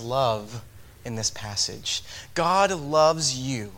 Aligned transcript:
love 0.00 0.62
in 1.04 1.14
this 1.14 1.30
passage. 1.30 2.02
God 2.34 2.70
loves 2.70 3.38
you. 3.38 3.72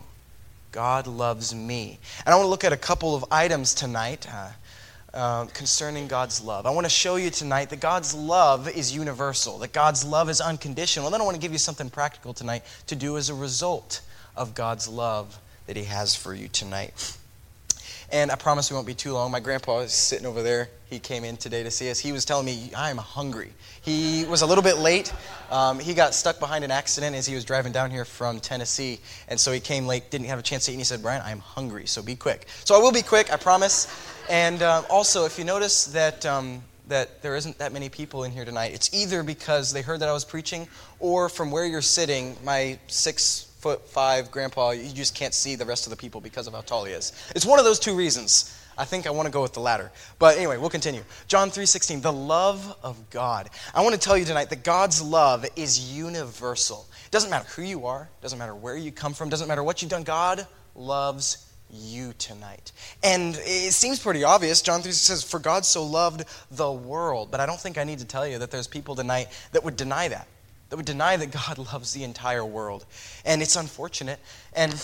God 0.71 1.07
loves 1.07 1.53
me. 1.53 1.99
And 2.25 2.33
I 2.33 2.37
want 2.37 2.45
to 2.45 2.49
look 2.49 2.63
at 2.63 2.73
a 2.73 2.77
couple 2.77 3.15
of 3.15 3.25
items 3.31 3.73
tonight 3.73 4.27
uh, 4.33 4.51
uh, 5.13 5.45
concerning 5.47 6.07
God's 6.07 6.41
love. 6.41 6.65
I 6.65 6.69
want 6.69 6.85
to 6.85 6.89
show 6.89 7.17
you 7.17 7.29
tonight 7.29 7.69
that 7.71 7.79
God's 7.79 8.13
love 8.13 8.69
is 8.69 8.95
universal, 8.95 9.57
that 9.59 9.73
God's 9.73 10.05
love 10.05 10.29
is 10.29 10.39
unconditional. 10.39 11.07
And 11.07 11.13
then 11.13 11.21
I 11.21 11.25
want 11.25 11.35
to 11.35 11.41
give 11.41 11.51
you 11.51 11.57
something 11.57 11.89
practical 11.89 12.33
tonight 12.33 12.63
to 12.87 12.95
do 12.95 13.17
as 13.17 13.29
a 13.29 13.35
result 13.35 14.01
of 14.35 14.55
God's 14.55 14.87
love 14.87 15.37
that 15.67 15.75
He 15.75 15.83
has 15.83 16.15
for 16.15 16.33
you 16.33 16.47
tonight. 16.47 17.17
And 18.11 18.29
I 18.29 18.35
promise 18.35 18.69
we 18.69 18.75
won't 18.75 18.87
be 18.87 18.93
too 18.93 19.13
long. 19.13 19.31
My 19.31 19.39
grandpa 19.39 19.79
is 19.79 19.93
sitting 19.93 20.25
over 20.25 20.43
there. 20.43 20.67
He 20.89 20.99
came 20.99 21.23
in 21.23 21.37
today 21.37 21.63
to 21.63 21.71
see 21.71 21.89
us. 21.89 21.97
He 21.97 22.11
was 22.11 22.25
telling 22.25 22.45
me, 22.45 22.69
I'm 22.75 22.97
hungry. 22.97 23.53
He 23.81 24.25
was 24.25 24.41
a 24.41 24.45
little 24.45 24.63
bit 24.63 24.77
late. 24.77 25.13
Um, 25.49 25.79
he 25.79 25.93
got 25.93 26.13
stuck 26.13 26.37
behind 26.37 26.65
an 26.65 26.71
accident 26.71 27.15
as 27.15 27.25
he 27.25 27.33
was 27.33 27.45
driving 27.45 27.71
down 27.71 27.89
here 27.89 28.03
from 28.03 28.41
Tennessee. 28.41 28.99
And 29.29 29.39
so 29.39 29.53
he 29.53 29.61
came 29.61 29.87
late, 29.87 30.11
didn't 30.11 30.27
have 30.27 30.39
a 30.39 30.41
chance 30.41 30.65
to 30.65 30.71
eat. 30.71 30.75
And 30.75 30.81
he 30.81 30.85
said, 30.85 31.01
Brian, 31.01 31.21
I'm 31.23 31.39
hungry, 31.39 31.87
so 31.87 32.01
be 32.01 32.17
quick. 32.17 32.47
So 32.65 32.75
I 32.75 32.79
will 32.79 32.91
be 32.91 33.01
quick, 33.01 33.31
I 33.31 33.37
promise. 33.37 33.87
And 34.29 34.61
uh, 34.61 34.83
also, 34.89 35.25
if 35.25 35.39
you 35.39 35.45
notice 35.45 35.85
that, 35.85 36.25
um, 36.25 36.61
that 36.89 37.21
there 37.21 37.37
isn't 37.37 37.59
that 37.59 37.71
many 37.71 37.87
people 37.87 38.25
in 38.25 38.31
here 38.31 38.43
tonight, 38.43 38.73
it's 38.73 38.93
either 38.93 39.23
because 39.23 39.71
they 39.71 39.81
heard 39.81 40.01
that 40.01 40.09
I 40.09 40.13
was 40.13 40.25
preaching 40.25 40.67
or 40.99 41.29
from 41.29 41.49
where 41.49 41.65
you're 41.65 41.81
sitting, 41.81 42.35
my 42.43 42.77
six 42.87 43.50
foot 43.61 43.87
five 43.87 44.31
grandpa, 44.31 44.71
you 44.71 44.91
just 44.91 45.13
can't 45.13 45.33
see 45.33 45.55
the 45.55 45.65
rest 45.65 45.85
of 45.85 45.91
the 45.91 45.95
people 45.95 46.19
because 46.19 46.47
of 46.47 46.53
how 46.53 46.61
tall 46.61 46.83
he 46.85 46.93
is. 46.93 47.13
It's 47.35 47.45
one 47.45 47.59
of 47.59 47.65
those 47.65 47.79
two 47.79 47.95
reasons. 47.95 48.57
I 48.77 48.85
think 48.85 49.05
I 49.05 49.11
want 49.11 49.27
to 49.27 49.31
go 49.31 49.43
with 49.43 49.53
the 49.53 49.59
latter. 49.59 49.91
But 50.17 50.37
anyway, 50.37 50.57
we'll 50.57 50.71
continue. 50.71 51.03
John 51.27 51.51
3:16, 51.51 52.01
the 52.01 52.11
love 52.11 52.75
of 52.81 53.09
God. 53.11 53.49
I 53.75 53.81
want 53.81 53.93
to 53.93 54.01
tell 54.01 54.17
you 54.17 54.25
tonight 54.25 54.49
that 54.49 54.63
God's 54.63 55.01
love 55.01 55.45
is 55.55 55.93
universal. 55.95 56.87
It 57.05 57.11
doesn't 57.11 57.29
matter 57.29 57.47
who 57.49 57.61
you 57.61 57.85
are, 57.85 58.09
doesn't 58.21 58.39
matter 58.39 58.55
where 58.55 58.75
you 58.75 58.91
come 58.91 59.13
from, 59.13 59.29
doesn't 59.29 59.47
matter 59.47 59.63
what 59.63 59.81
you've 59.81 59.91
done. 59.91 60.03
God 60.03 60.47
loves 60.73 61.47
you 61.69 62.13
tonight. 62.17 62.71
And 63.03 63.35
it 63.43 63.73
seems 63.73 63.99
pretty 63.99 64.23
obvious. 64.23 64.61
John 64.61 64.81
3 64.81 64.91
says, 64.91 65.23
For 65.23 65.39
God 65.39 65.65
so 65.65 65.83
loved 65.83 66.25
the 66.49 66.71
world. 66.71 67.29
But 67.31 67.39
I 67.39 67.45
don't 67.45 67.59
think 67.59 67.77
I 67.77 67.83
need 67.83 67.99
to 67.99 68.05
tell 68.05 68.27
you 68.27 68.39
that 68.39 68.51
there's 68.51 68.67
people 68.67 68.95
tonight 68.95 69.27
that 69.51 69.63
would 69.63 69.75
deny 69.75 70.07
that 70.07 70.27
that 70.71 70.77
would 70.77 70.85
deny 70.85 71.17
that 71.17 71.31
God 71.31 71.57
loves 71.73 71.93
the 71.93 72.03
entire 72.03 72.43
world. 72.45 72.85
And 73.23 73.41
it's 73.41 73.55
unfortunate. 73.55 74.19
And 74.53 74.81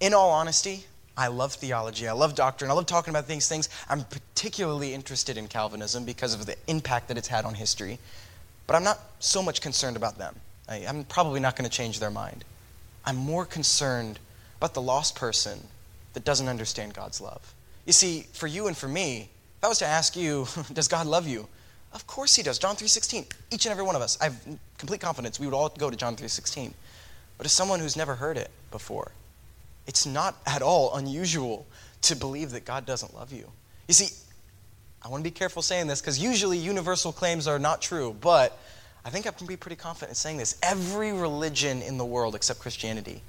in 0.00 0.14
all 0.14 0.30
honesty, 0.30 0.84
I 1.16 1.26
love 1.26 1.54
theology. 1.54 2.08
I 2.08 2.12
love 2.12 2.34
doctrine. 2.34 2.70
I 2.70 2.74
love 2.74 2.86
talking 2.86 3.10
about 3.10 3.26
these 3.26 3.48
things. 3.48 3.68
I'm 3.88 4.04
particularly 4.04 4.94
interested 4.94 5.36
in 5.36 5.48
Calvinism 5.48 6.04
because 6.04 6.34
of 6.34 6.46
the 6.46 6.56
impact 6.68 7.08
that 7.08 7.18
it's 7.18 7.28
had 7.28 7.44
on 7.44 7.54
history. 7.54 7.98
But 8.66 8.76
I'm 8.76 8.84
not 8.84 9.00
so 9.18 9.42
much 9.42 9.60
concerned 9.60 9.96
about 9.96 10.18
them. 10.18 10.36
I, 10.68 10.78
am 10.78 11.04
probably 11.04 11.40
not 11.40 11.56
going 11.56 11.68
to 11.68 11.76
change 11.76 11.98
their 11.98 12.10
mind. 12.10 12.44
I'm 13.04 13.16
more 13.16 13.44
concerned 13.44 14.20
about 14.58 14.72
the 14.74 14.82
lost 14.82 15.16
person 15.16 15.58
that 16.14 16.24
doesn't 16.24 16.48
understand 16.48 16.94
God's 16.94 17.20
love. 17.20 17.54
You 17.86 17.92
see, 17.92 18.26
for 18.32 18.46
you 18.46 18.68
and 18.68 18.76
for 18.76 18.88
me, 18.88 19.28
if 19.58 19.64
I 19.64 19.68
was 19.68 19.78
to 19.80 19.86
ask 19.86 20.16
you, 20.16 20.46
does 20.72 20.86
God 20.86 21.06
love 21.06 21.26
you? 21.26 21.48
Of 21.94 22.06
course 22.08 22.34
he 22.34 22.42
does. 22.42 22.58
John 22.58 22.74
3.16. 22.74 23.26
Each 23.52 23.64
and 23.64 23.70
every 23.70 23.84
one 23.84 23.94
of 23.94 24.02
us. 24.02 24.18
I 24.20 24.24
have 24.24 24.58
complete 24.78 25.00
confidence 25.00 25.38
we 25.38 25.46
would 25.46 25.54
all 25.54 25.68
go 25.68 25.90
to 25.90 25.96
John 25.96 26.16
3.16. 26.16 26.74
But 27.38 27.46
as 27.46 27.52
someone 27.52 27.80
who's 27.80 27.96
never 27.96 28.16
heard 28.16 28.36
it 28.36 28.50
before, 28.70 29.12
it's 29.86 30.04
not 30.04 30.36
at 30.46 30.60
all 30.60 30.96
unusual 30.96 31.66
to 32.02 32.16
believe 32.16 32.50
that 32.50 32.64
God 32.64 32.84
doesn't 32.84 33.14
love 33.14 33.32
you. 33.32 33.48
You 33.88 33.94
see, 33.94 34.14
I 35.04 35.08
want 35.08 35.22
to 35.22 35.30
be 35.30 35.34
careful 35.34 35.62
saying 35.62 35.86
this 35.86 36.00
because 36.00 36.18
usually 36.18 36.58
universal 36.58 37.12
claims 37.12 37.46
are 37.46 37.58
not 37.58 37.80
true, 37.80 38.16
but 38.20 38.58
I 39.04 39.10
think 39.10 39.26
I 39.26 39.30
can 39.30 39.46
be 39.46 39.56
pretty 39.56 39.76
confident 39.76 40.10
in 40.10 40.14
saying 40.14 40.38
this. 40.38 40.58
Every 40.62 41.12
religion 41.12 41.82
in 41.82 41.98
the 41.98 42.04
world 42.04 42.34
except 42.34 42.60
Christianity 42.60 43.22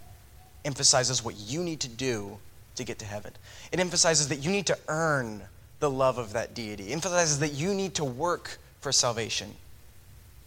emphasizes 0.63 1.23
what 1.23 1.35
you 1.35 1.61
need 1.61 1.81
to 1.81 1.89
do 1.89 2.37
to 2.75 2.83
get 2.83 2.99
to 2.99 3.05
heaven. 3.05 3.33
It 3.71 3.79
emphasizes 3.79 4.29
that 4.29 4.37
you 4.37 4.51
need 4.51 4.67
to 4.67 4.77
earn 4.87 5.43
the 5.85 5.89
love 5.91 6.17
of 6.17 6.33
that 6.33 6.55
deity. 6.55 6.91
Emphasizes 6.91 7.37
that 7.39 7.53
you 7.53 7.71
need 7.71 7.93
to 7.93 8.03
work 8.03 8.57
for 8.81 8.91
salvation. 8.91 9.53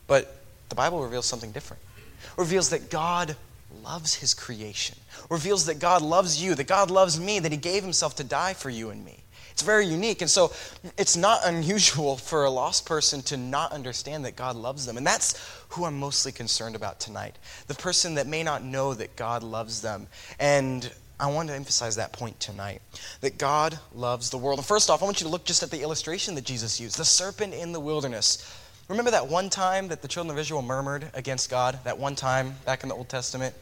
But 0.09 0.37
the 0.69 0.75
Bible 0.75 1.01
reveals 1.01 1.27
something 1.27 1.53
different. 1.53 1.81
It 2.25 2.41
reveals 2.41 2.71
that 2.71 2.91
God 2.91 3.37
loves 3.85 4.17
his 4.17 4.35
creation. 4.35 4.97
It 5.23 5.31
reveals 5.31 5.67
that 5.67 5.79
God 5.79 6.03
loves 6.03 6.43
you, 6.43 6.57
that 6.57 6.67
God 6.67 6.91
loves 6.91 7.21
me, 7.21 7.39
that 7.39 7.53
he 7.53 7.59
gave 7.59 7.85
himself 7.85 8.17
to 8.17 8.25
die 8.25 8.53
for 8.53 8.69
you 8.69 8.91
and 8.91 9.05
me. 9.05 9.19
It's 9.53 9.63
very 9.63 9.87
unique. 9.87 10.23
And 10.23 10.31
so 10.31 10.51
it's 10.97 11.17
not 11.17 11.43
unusual 11.45 12.17
for 12.17 12.45
a 12.45 12.51
lost 12.51 12.85
person 12.85 13.23
to 13.23 13.37
not 13.37 13.71
understand 13.71 14.25
that 14.25 14.35
God 14.35 14.57
loves 14.57 14.87
them. 14.87 14.97
And 14.97 15.07
that's 15.07 15.63
who 15.69 15.85
I'm 15.85 16.01
mostly 16.01 16.33
concerned 16.33 16.75
about 16.75 16.99
tonight. 16.99 17.37
The 17.69 17.75
person 17.75 18.17
that 18.17 18.27
may 18.27 18.43
not 18.43 18.65
know 18.65 18.93
that 18.95 19.15
God 19.15 19.45
loves 19.45 19.83
them. 19.83 20.09
And 20.41 20.91
I 21.21 21.27
want 21.27 21.49
to 21.49 21.55
emphasize 21.55 21.97
that 21.97 22.13
point 22.13 22.39
tonight 22.39 22.81
that 23.23 23.39
God 23.39 23.79
loves 23.93 24.31
the 24.31 24.39
world. 24.39 24.59
And 24.59 24.67
first 24.67 24.89
off, 24.89 25.03
I 25.03 25.05
want 25.05 25.21
you 25.21 25.27
to 25.27 25.31
look 25.31 25.45
just 25.45 25.63
at 25.63 25.71
the 25.71 25.83
illustration 25.83 26.37
that 26.37 26.45
Jesus 26.45 26.79
used 26.79 26.97
the 26.97 27.05
serpent 27.05 27.55
in 27.55 27.73
the 27.73 27.81
wilderness. 27.81 28.55
Remember 28.89 29.11
that 29.11 29.27
one 29.29 29.51
time 29.51 29.89
that 29.89 30.01
the 30.01 30.09
children 30.09 30.33
of 30.33 30.39
Israel 30.39 30.63
murmured 30.63 31.11
against 31.15 31.51
God? 31.51 31.79
That 31.85 31.99
one 31.99 32.15
time 32.15 32.55
back 32.65 32.85
in 32.85 32.89
the 32.89 32.95
Old 32.95 33.09
Testament? 33.09 33.55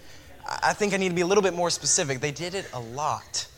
I 0.63 0.75
think 0.75 0.93
I 0.93 0.99
need 0.99 1.09
to 1.09 1.15
be 1.15 1.23
a 1.23 1.27
little 1.27 1.43
bit 1.43 1.55
more 1.55 1.71
specific. 1.71 2.21
They 2.21 2.31
did 2.31 2.55
it 2.55 2.69
a 2.73 2.81
lot. 2.81 3.49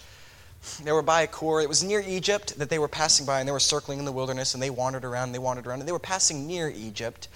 They 0.82 0.92
were 0.92 1.02
by 1.02 1.22
Achor. 1.22 1.60
It 1.60 1.68
was 1.68 1.82
near 1.82 2.02
Egypt 2.06 2.58
that 2.58 2.70
they 2.70 2.78
were 2.78 2.88
passing 2.88 3.26
by, 3.26 3.40
and 3.40 3.48
they 3.48 3.52
were 3.52 3.60
circling 3.60 3.98
in 3.98 4.04
the 4.04 4.12
wilderness, 4.12 4.54
and 4.54 4.62
they 4.62 4.70
wandered 4.70 5.04
around, 5.04 5.24
and 5.24 5.34
they 5.34 5.38
wandered 5.38 5.66
around, 5.66 5.80
and 5.80 5.88
they 5.88 5.92
were 5.92 5.98
passing 5.98 6.46
near 6.46 6.70
Egypt 6.70 7.28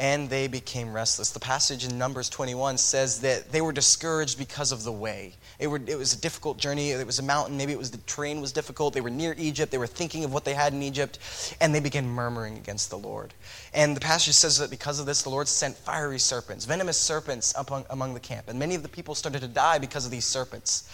and 0.00 0.30
they 0.30 0.48
became 0.48 0.94
restless. 0.94 1.30
The 1.30 1.38
passage 1.38 1.84
in 1.84 1.98
Numbers 1.98 2.30
21 2.30 2.78
says 2.78 3.20
that 3.20 3.52
they 3.52 3.60
were 3.60 3.70
discouraged 3.70 4.38
because 4.38 4.72
of 4.72 4.82
the 4.82 4.90
way. 4.90 5.34
It, 5.58 5.66
were, 5.66 5.78
it, 5.86 5.98
was 5.98 6.14
a 6.14 6.18
difficult 6.18 6.56
journey. 6.56 6.92
It 6.92 7.06
was 7.06 7.18
a 7.18 7.22
mountain. 7.22 7.58
Maybe 7.58 7.72
it 7.72 7.78
was 7.78 7.90
the 7.90 7.98
terrain 7.98 8.40
was 8.40 8.50
difficult. 8.50 8.94
They 8.94 9.02
were 9.02 9.10
near 9.10 9.34
Egypt. 9.36 9.70
They 9.70 9.76
were 9.76 9.86
thinking 9.86 10.24
of 10.24 10.32
what 10.32 10.46
they 10.46 10.54
had 10.54 10.72
in 10.72 10.82
Egypt, 10.82 11.18
and 11.60 11.74
they 11.74 11.80
began 11.80 12.08
murmuring 12.08 12.56
against 12.56 12.88
the 12.88 12.96
Lord. 12.96 13.34
And 13.74 13.94
the 13.94 14.00
passage 14.00 14.32
says 14.32 14.56
that 14.56 14.70
because 14.70 15.00
of 15.00 15.04
this, 15.04 15.20
the 15.20 15.28
Lord 15.28 15.46
sent 15.46 15.76
fiery 15.76 16.18
serpents, 16.18 16.64
venomous 16.64 16.96
serpents 16.96 17.52
among, 17.58 17.84
among 17.90 18.14
the 18.14 18.20
camp. 18.20 18.48
And 18.48 18.58
many 18.58 18.74
of 18.74 18.82
the 18.82 18.88
people 18.88 19.14
started 19.14 19.42
to 19.42 19.48
die 19.48 19.76
because 19.76 20.06
of 20.06 20.10
these 20.10 20.24
serpents. 20.24 20.88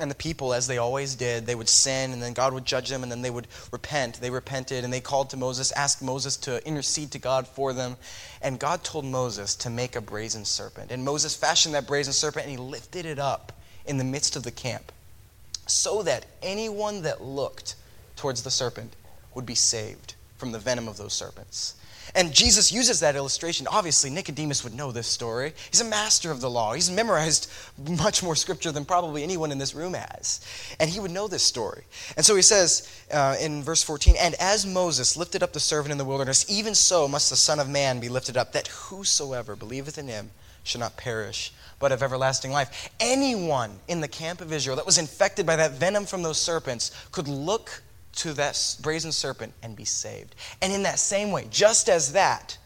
And 0.00 0.10
the 0.10 0.14
people, 0.14 0.52
as 0.52 0.66
they 0.66 0.78
always 0.78 1.14
did, 1.14 1.46
they 1.46 1.54
would 1.54 1.68
sin, 1.68 2.12
and 2.12 2.22
then 2.22 2.32
God 2.32 2.52
would 2.52 2.64
judge 2.64 2.88
them, 2.88 3.02
and 3.02 3.10
then 3.10 3.22
they 3.22 3.30
would 3.30 3.46
repent. 3.70 4.20
They 4.20 4.30
repented, 4.30 4.84
and 4.84 4.92
they 4.92 5.00
called 5.00 5.30
to 5.30 5.36
Moses, 5.36 5.72
asked 5.72 6.02
Moses 6.02 6.36
to 6.38 6.66
intercede 6.66 7.12
to 7.12 7.18
God 7.18 7.46
for 7.46 7.72
them. 7.72 7.96
And 8.42 8.58
God 8.58 8.84
told 8.84 9.04
Moses 9.04 9.54
to 9.56 9.70
make 9.70 9.96
a 9.96 10.00
brazen 10.00 10.44
serpent. 10.44 10.90
And 10.90 11.04
Moses 11.04 11.36
fashioned 11.36 11.74
that 11.74 11.86
brazen 11.86 12.12
serpent, 12.12 12.46
and 12.46 12.50
he 12.50 12.56
lifted 12.56 13.06
it 13.06 13.18
up 13.18 13.52
in 13.86 13.98
the 13.98 14.04
midst 14.04 14.36
of 14.36 14.42
the 14.42 14.50
camp, 14.50 14.92
so 15.66 16.02
that 16.02 16.26
anyone 16.42 17.02
that 17.02 17.22
looked 17.22 17.76
towards 18.16 18.42
the 18.42 18.50
serpent 18.50 18.94
would 19.34 19.46
be 19.46 19.54
saved 19.54 20.14
from 20.38 20.52
the 20.52 20.58
venom 20.58 20.88
of 20.88 20.96
those 20.96 21.12
serpents. 21.12 21.74
And 22.14 22.32
Jesus 22.32 22.72
uses 22.72 23.00
that 23.00 23.16
illustration. 23.16 23.66
Obviously, 23.66 24.10
Nicodemus 24.10 24.64
would 24.64 24.74
know 24.74 24.92
this 24.92 25.06
story. 25.06 25.52
He's 25.70 25.80
a 25.80 25.84
master 25.84 26.30
of 26.30 26.40
the 26.40 26.50
law. 26.50 26.72
He's 26.74 26.90
memorized 26.90 27.50
much 27.88 28.22
more 28.22 28.36
scripture 28.36 28.72
than 28.72 28.84
probably 28.84 29.22
anyone 29.22 29.52
in 29.52 29.58
this 29.58 29.74
room 29.74 29.94
has. 29.94 30.40
And 30.80 30.88
he 30.88 31.00
would 31.00 31.10
know 31.10 31.28
this 31.28 31.42
story. 31.42 31.84
And 32.16 32.24
so 32.24 32.36
he 32.36 32.42
says 32.42 32.88
uh, 33.12 33.36
in 33.40 33.62
verse 33.62 33.82
14, 33.82 34.14
And 34.18 34.34
as 34.36 34.64
Moses 34.64 35.16
lifted 35.16 35.42
up 35.42 35.52
the 35.52 35.60
servant 35.60 35.92
in 35.92 35.98
the 35.98 36.04
wilderness, 36.04 36.46
even 36.48 36.74
so 36.74 37.08
must 37.08 37.30
the 37.30 37.36
Son 37.36 37.58
of 37.58 37.68
Man 37.68 38.00
be 38.00 38.08
lifted 38.08 38.36
up, 38.36 38.52
that 38.52 38.68
whosoever 38.68 39.56
believeth 39.56 39.98
in 39.98 40.08
him 40.08 40.30
shall 40.62 40.80
not 40.80 40.96
perish, 40.96 41.52
but 41.78 41.90
have 41.90 42.02
everlasting 42.02 42.50
life. 42.50 42.90
Anyone 43.00 43.78
in 43.88 44.00
the 44.00 44.08
camp 44.08 44.40
of 44.40 44.52
Israel 44.52 44.76
that 44.76 44.86
was 44.86 44.98
infected 44.98 45.46
by 45.46 45.56
that 45.56 45.72
venom 45.72 46.06
from 46.06 46.22
those 46.22 46.38
serpents 46.38 46.90
could 47.12 47.28
look 47.28 47.82
to 48.16 48.32
that 48.34 48.76
brazen 48.82 49.12
serpent 49.12 49.52
and 49.62 49.76
be 49.76 49.84
saved. 49.84 50.34
And 50.62 50.72
in 50.72 50.82
that 50.82 50.98
same 50.98 51.30
way, 51.30 51.46
just 51.50 51.88
as 51.88 52.12
that, 52.12 52.58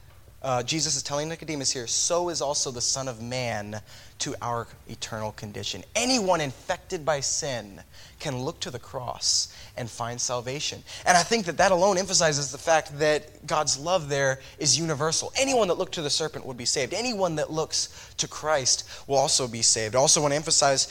uh, 0.42 0.62
Jesus 0.62 0.96
is 0.96 1.02
telling 1.02 1.28
Nicodemus 1.28 1.70
here, 1.70 1.86
so 1.86 2.30
is 2.30 2.40
also 2.40 2.70
the 2.70 2.80
Son 2.80 3.08
of 3.08 3.20
Man 3.20 3.82
to 4.20 4.34
our 4.40 4.68
eternal 4.88 5.32
condition. 5.32 5.84
Anyone 5.94 6.40
infected 6.40 7.04
by 7.04 7.20
sin 7.20 7.82
can 8.20 8.38
look 8.38 8.58
to 8.60 8.70
the 8.70 8.78
cross 8.78 9.54
and 9.76 9.90
find 9.90 10.18
salvation. 10.18 10.82
And 11.04 11.16
I 11.16 11.22
think 11.22 11.44
that 11.44 11.58
that 11.58 11.72
alone 11.72 11.98
emphasizes 11.98 12.52
the 12.52 12.58
fact 12.58 12.98
that 13.00 13.46
God's 13.46 13.78
love 13.78 14.08
there 14.08 14.40
is 14.58 14.78
universal. 14.78 15.30
Anyone 15.38 15.68
that 15.68 15.78
looked 15.78 15.94
to 15.94 16.02
the 16.02 16.10
serpent 16.10 16.46
would 16.46 16.56
be 16.56 16.64
saved. 16.64 16.94
Anyone 16.94 17.36
that 17.36 17.50
looks 17.50 18.14
to 18.16 18.26
Christ 18.26 18.88
will 19.06 19.16
also 19.16 19.46
be 19.46 19.62
saved. 19.62 19.94
I 19.94 19.98
also 19.98 20.22
want 20.22 20.32
to 20.32 20.36
emphasize 20.36 20.88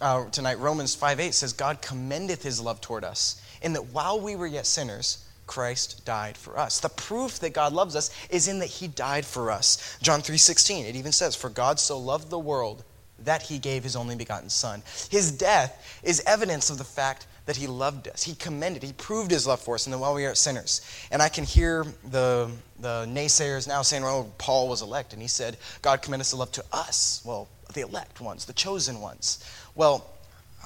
uh, 0.00 0.24
tonight 0.30 0.58
Romans 0.58 0.94
5 0.94 1.20
8 1.20 1.34
says, 1.34 1.52
God 1.52 1.82
commendeth 1.82 2.42
his 2.42 2.60
love 2.60 2.80
toward 2.80 3.04
us 3.04 3.42
in 3.62 3.72
that 3.74 3.86
while 3.86 4.20
we 4.20 4.36
were 4.36 4.46
yet 4.46 4.66
sinners, 4.66 5.24
Christ 5.46 6.04
died 6.04 6.36
for 6.36 6.58
us. 6.58 6.80
The 6.80 6.88
proof 6.88 7.38
that 7.40 7.52
God 7.52 7.72
loves 7.72 7.94
us 7.94 8.10
is 8.30 8.48
in 8.48 8.58
that 8.58 8.66
he 8.66 8.88
died 8.88 9.24
for 9.24 9.50
us. 9.50 9.96
John 10.02 10.22
3:16, 10.22 10.86
it 10.86 10.96
even 10.96 11.12
says, 11.12 11.36
"For 11.36 11.48
God 11.48 11.78
so 11.78 11.98
loved 11.98 12.30
the 12.30 12.38
world 12.38 12.84
that 13.18 13.42
he 13.42 13.58
gave 13.58 13.84
his 13.84 13.96
only 13.96 14.16
begotten 14.16 14.50
son." 14.50 14.82
His 15.08 15.30
death 15.30 15.80
is 16.02 16.20
evidence 16.26 16.68
of 16.68 16.78
the 16.78 16.84
fact 16.84 17.26
that 17.46 17.56
he 17.56 17.66
loved 17.68 18.08
us. 18.08 18.24
He 18.24 18.34
commended, 18.34 18.82
he 18.82 18.92
proved 18.92 19.30
his 19.30 19.46
love 19.46 19.60
for 19.60 19.76
us, 19.76 19.86
and 19.86 19.92
then 19.92 20.00
while 20.00 20.14
we 20.14 20.26
are 20.26 20.34
sinners. 20.34 20.80
And 21.10 21.22
I 21.22 21.28
can 21.28 21.44
hear 21.44 21.86
the, 22.10 22.50
the 22.80 23.06
naysayers 23.08 23.66
now 23.66 23.82
saying, 23.82 24.04
oh, 24.04 24.32
Paul 24.36 24.68
was 24.68 24.82
elect. 24.82 25.12
And 25.12 25.22
he 25.22 25.28
said, 25.28 25.56
God 25.80 26.02
commended 26.02 26.26
his 26.26 26.34
love 26.34 26.50
to 26.52 26.64
us. 26.72 27.22
Well, 27.24 27.48
the 27.72 27.82
elect 27.82 28.20
ones, 28.20 28.44
the 28.44 28.52
chosen 28.52 29.00
ones. 29.00 29.44
Well, 29.76 30.10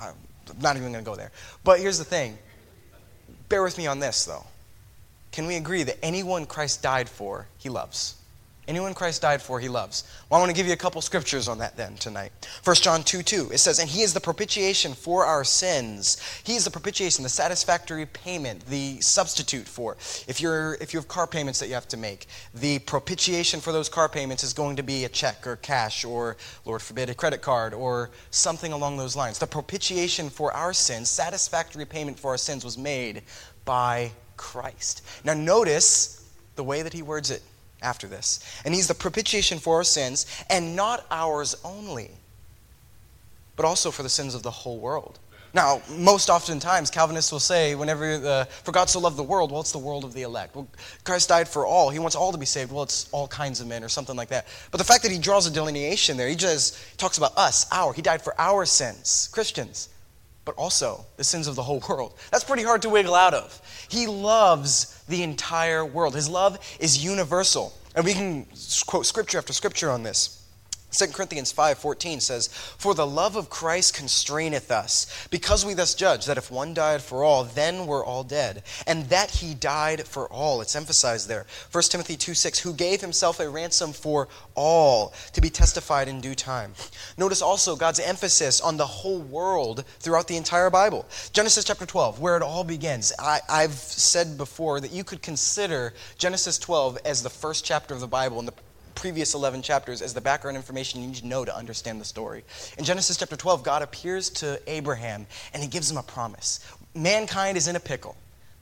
I'm 0.00 0.14
not 0.60 0.76
even 0.76 0.90
going 0.90 1.04
to 1.04 1.10
go 1.10 1.16
there. 1.16 1.30
But 1.64 1.80
here's 1.80 1.98
the 1.98 2.04
thing 2.04 2.38
bear 3.50 3.62
with 3.62 3.76
me 3.76 3.86
on 3.86 3.98
this, 3.98 4.24
though. 4.24 4.46
Can 5.32 5.46
we 5.46 5.56
agree 5.56 5.82
that 5.82 5.98
anyone 6.02 6.46
Christ 6.46 6.82
died 6.82 7.10
for, 7.10 7.46
he 7.58 7.68
loves? 7.68 8.14
Anyone 8.70 8.94
Christ 8.94 9.22
died 9.22 9.42
for, 9.42 9.58
he 9.58 9.68
loves. 9.68 10.04
Well, 10.28 10.38
I 10.38 10.40
want 10.40 10.50
to 10.50 10.56
give 10.56 10.68
you 10.68 10.72
a 10.72 10.76
couple 10.76 11.02
scriptures 11.02 11.48
on 11.48 11.58
that 11.58 11.76
then 11.76 11.96
tonight. 11.96 12.30
1 12.62 12.76
John 12.76 13.02
2 13.02 13.24
2, 13.24 13.50
it 13.52 13.58
says, 13.58 13.80
And 13.80 13.90
he 13.90 14.02
is 14.02 14.14
the 14.14 14.20
propitiation 14.20 14.94
for 14.94 15.24
our 15.24 15.42
sins. 15.42 16.22
He 16.44 16.54
is 16.54 16.66
the 16.66 16.70
propitiation, 16.70 17.24
the 17.24 17.30
satisfactory 17.30 18.06
payment, 18.06 18.64
the 18.66 19.00
substitute 19.00 19.66
for. 19.66 19.94
If, 20.28 20.40
you're, 20.40 20.74
if 20.74 20.94
you 20.94 21.00
have 21.00 21.08
car 21.08 21.26
payments 21.26 21.58
that 21.58 21.66
you 21.66 21.74
have 21.74 21.88
to 21.88 21.96
make, 21.96 22.28
the 22.54 22.78
propitiation 22.78 23.58
for 23.58 23.72
those 23.72 23.88
car 23.88 24.08
payments 24.08 24.44
is 24.44 24.52
going 24.52 24.76
to 24.76 24.84
be 24.84 25.04
a 25.04 25.08
check 25.08 25.48
or 25.48 25.56
cash 25.56 26.04
or, 26.04 26.36
Lord 26.64 26.80
forbid, 26.80 27.10
a 27.10 27.14
credit 27.14 27.42
card 27.42 27.74
or 27.74 28.10
something 28.30 28.72
along 28.72 28.98
those 28.98 29.16
lines. 29.16 29.40
The 29.40 29.48
propitiation 29.48 30.30
for 30.30 30.52
our 30.52 30.72
sins, 30.72 31.10
satisfactory 31.10 31.86
payment 31.86 32.20
for 32.20 32.30
our 32.30 32.38
sins, 32.38 32.64
was 32.64 32.78
made 32.78 33.22
by 33.64 34.12
Christ. 34.36 35.04
Now, 35.24 35.34
notice 35.34 36.24
the 36.54 36.62
way 36.62 36.82
that 36.82 36.92
he 36.92 37.02
words 37.02 37.32
it 37.32 37.42
after 37.82 38.06
this. 38.06 38.40
And 38.64 38.74
he's 38.74 38.88
the 38.88 38.94
propitiation 38.94 39.58
for 39.58 39.76
our 39.76 39.84
sins, 39.84 40.26
and 40.48 40.76
not 40.76 41.06
ours 41.10 41.56
only, 41.64 42.10
but 43.56 43.64
also 43.64 43.90
for 43.90 44.02
the 44.02 44.08
sins 44.08 44.34
of 44.34 44.42
the 44.42 44.50
whole 44.50 44.78
world. 44.78 45.18
Now, 45.52 45.82
most 45.90 46.30
oftentimes, 46.30 46.90
Calvinists 46.90 47.32
will 47.32 47.40
say, 47.40 47.74
whenever 47.74 48.18
the, 48.18 48.48
for 48.62 48.70
God 48.70 48.88
so 48.88 49.00
loved 49.00 49.16
the 49.16 49.24
world, 49.24 49.50
well, 49.50 49.60
it's 49.60 49.72
the 49.72 49.78
world 49.78 50.04
of 50.04 50.14
the 50.14 50.22
elect. 50.22 50.54
Well, 50.54 50.68
Christ 51.02 51.28
died 51.28 51.48
for 51.48 51.66
all. 51.66 51.90
He 51.90 51.98
wants 51.98 52.14
all 52.14 52.30
to 52.30 52.38
be 52.38 52.46
saved. 52.46 52.70
Well, 52.70 52.84
it's 52.84 53.08
all 53.10 53.26
kinds 53.26 53.60
of 53.60 53.66
men 53.66 53.82
or 53.82 53.88
something 53.88 54.14
like 54.14 54.28
that. 54.28 54.46
But 54.70 54.78
the 54.78 54.84
fact 54.84 55.02
that 55.02 55.10
he 55.10 55.18
draws 55.18 55.48
a 55.48 55.50
delineation 55.50 56.16
there, 56.16 56.28
he 56.28 56.36
just 56.36 56.98
talks 56.98 57.18
about 57.18 57.36
us, 57.36 57.66
our. 57.72 57.92
He 57.92 58.00
died 58.00 58.22
for 58.22 58.40
our 58.40 58.64
sins, 58.64 59.28
Christians, 59.32 59.88
but 60.44 60.54
also 60.54 61.04
the 61.16 61.24
sins 61.24 61.48
of 61.48 61.56
the 61.56 61.64
whole 61.64 61.82
world. 61.88 62.14
That's 62.30 62.44
pretty 62.44 62.62
hard 62.62 62.82
to 62.82 62.88
wiggle 62.88 63.16
out 63.16 63.34
of. 63.34 63.60
He 63.88 64.06
loves 64.06 64.99
the 65.10 65.22
entire 65.22 65.84
world. 65.84 66.14
His 66.14 66.28
love 66.28 66.58
is 66.80 67.04
universal. 67.04 67.72
And 67.94 68.04
we 68.04 68.14
can 68.14 68.46
quote 68.86 69.04
scripture 69.04 69.38
after 69.38 69.52
scripture 69.52 69.90
on 69.90 70.02
this. 70.02 70.39
2 70.90 71.12
Corinthians 71.12 71.52
5:14 71.52 72.20
says, 72.20 72.48
"For 72.76 72.94
the 72.94 73.06
love 73.06 73.36
of 73.36 73.48
Christ 73.48 73.94
constraineth 73.94 74.70
us, 74.70 75.06
because 75.30 75.64
we 75.64 75.74
thus 75.74 75.94
judge 75.94 76.26
that 76.26 76.38
if 76.38 76.50
one 76.50 76.74
died 76.74 77.02
for 77.02 77.22
all, 77.22 77.44
then 77.44 77.86
we're 77.86 78.04
all 78.04 78.24
dead, 78.24 78.62
and 78.86 79.08
that 79.08 79.30
he 79.30 79.54
died 79.54 80.06
for 80.06 80.28
all." 80.28 80.60
It's 80.60 80.74
emphasized 80.74 81.28
there. 81.28 81.46
1 81.70 81.90
Timothy 81.90 82.16
2:6, 82.16 82.58
"Who 82.60 82.72
gave 82.72 83.00
himself 83.00 83.38
a 83.38 83.48
ransom 83.48 83.92
for 83.92 84.28
all, 84.54 85.12
to 85.32 85.40
be 85.40 85.50
testified 85.50 86.08
in 86.08 86.20
due 86.20 86.34
time." 86.34 86.74
Notice 87.16 87.40
also 87.40 87.76
God's 87.76 88.00
emphasis 88.00 88.60
on 88.60 88.76
the 88.76 88.86
whole 88.86 89.18
world 89.18 89.84
throughout 90.00 90.26
the 90.26 90.36
entire 90.36 90.70
Bible. 90.70 91.06
Genesis 91.32 91.64
chapter 91.64 91.86
12, 91.86 92.18
where 92.18 92.36
it 92.36 92.42
all 92.42 92.64
begins. 92.64 93.12
I, 93.18 93.40
I've 93.48 93.78
said 93.78 94.36
before 94.36 94.80
that 94.80 94.90
you 94.90 95.04
could 95.04 95.22
consider 95.22 95.94
Genesis 96.18 96.58
12 96.58 96.98
as 97.04 97.22
the 97.22 97.30
first 97.30 97.64
chapter 97.64 97.94
of 97.94 98.00
the 98.00 98.08
Bible 98.08 98.38
and 98.38 98.48
the 98.48 98.54
previous 98.94 99.34
11 99.34 99.62
chapters 99.62 100.02
as 100.02 100.14
the 100.14 100.20
background 100.20 100.56
information 100.56 101.00
you 101.00 101.08
need 101.08 101.16
to 101.16 101.26
know 101.26 101.44
to 101.44 101.56
understand 101.56 102.00
the 102.00 102.04
story. 102.04 102.44
In 102.78 102.84
Genesis 102.84 103.16
chapter 103.16 103.36
12, 103.36 103.62
God 103.62 103.82
appears 103.82 104.30
to 104.30 104.60
Abraham 104.66 105.26
and 105.52 105.62
he 105.62 105.68
gives 105.68 105.90
him 105.90 105.96
a 105.96 106.02
promise. 106.02 106.60
Mankind 106.94 107.56
is 107.56 107.68
in 107.68 107.76
a 107.76 107.80
pickle. 107.80 108.16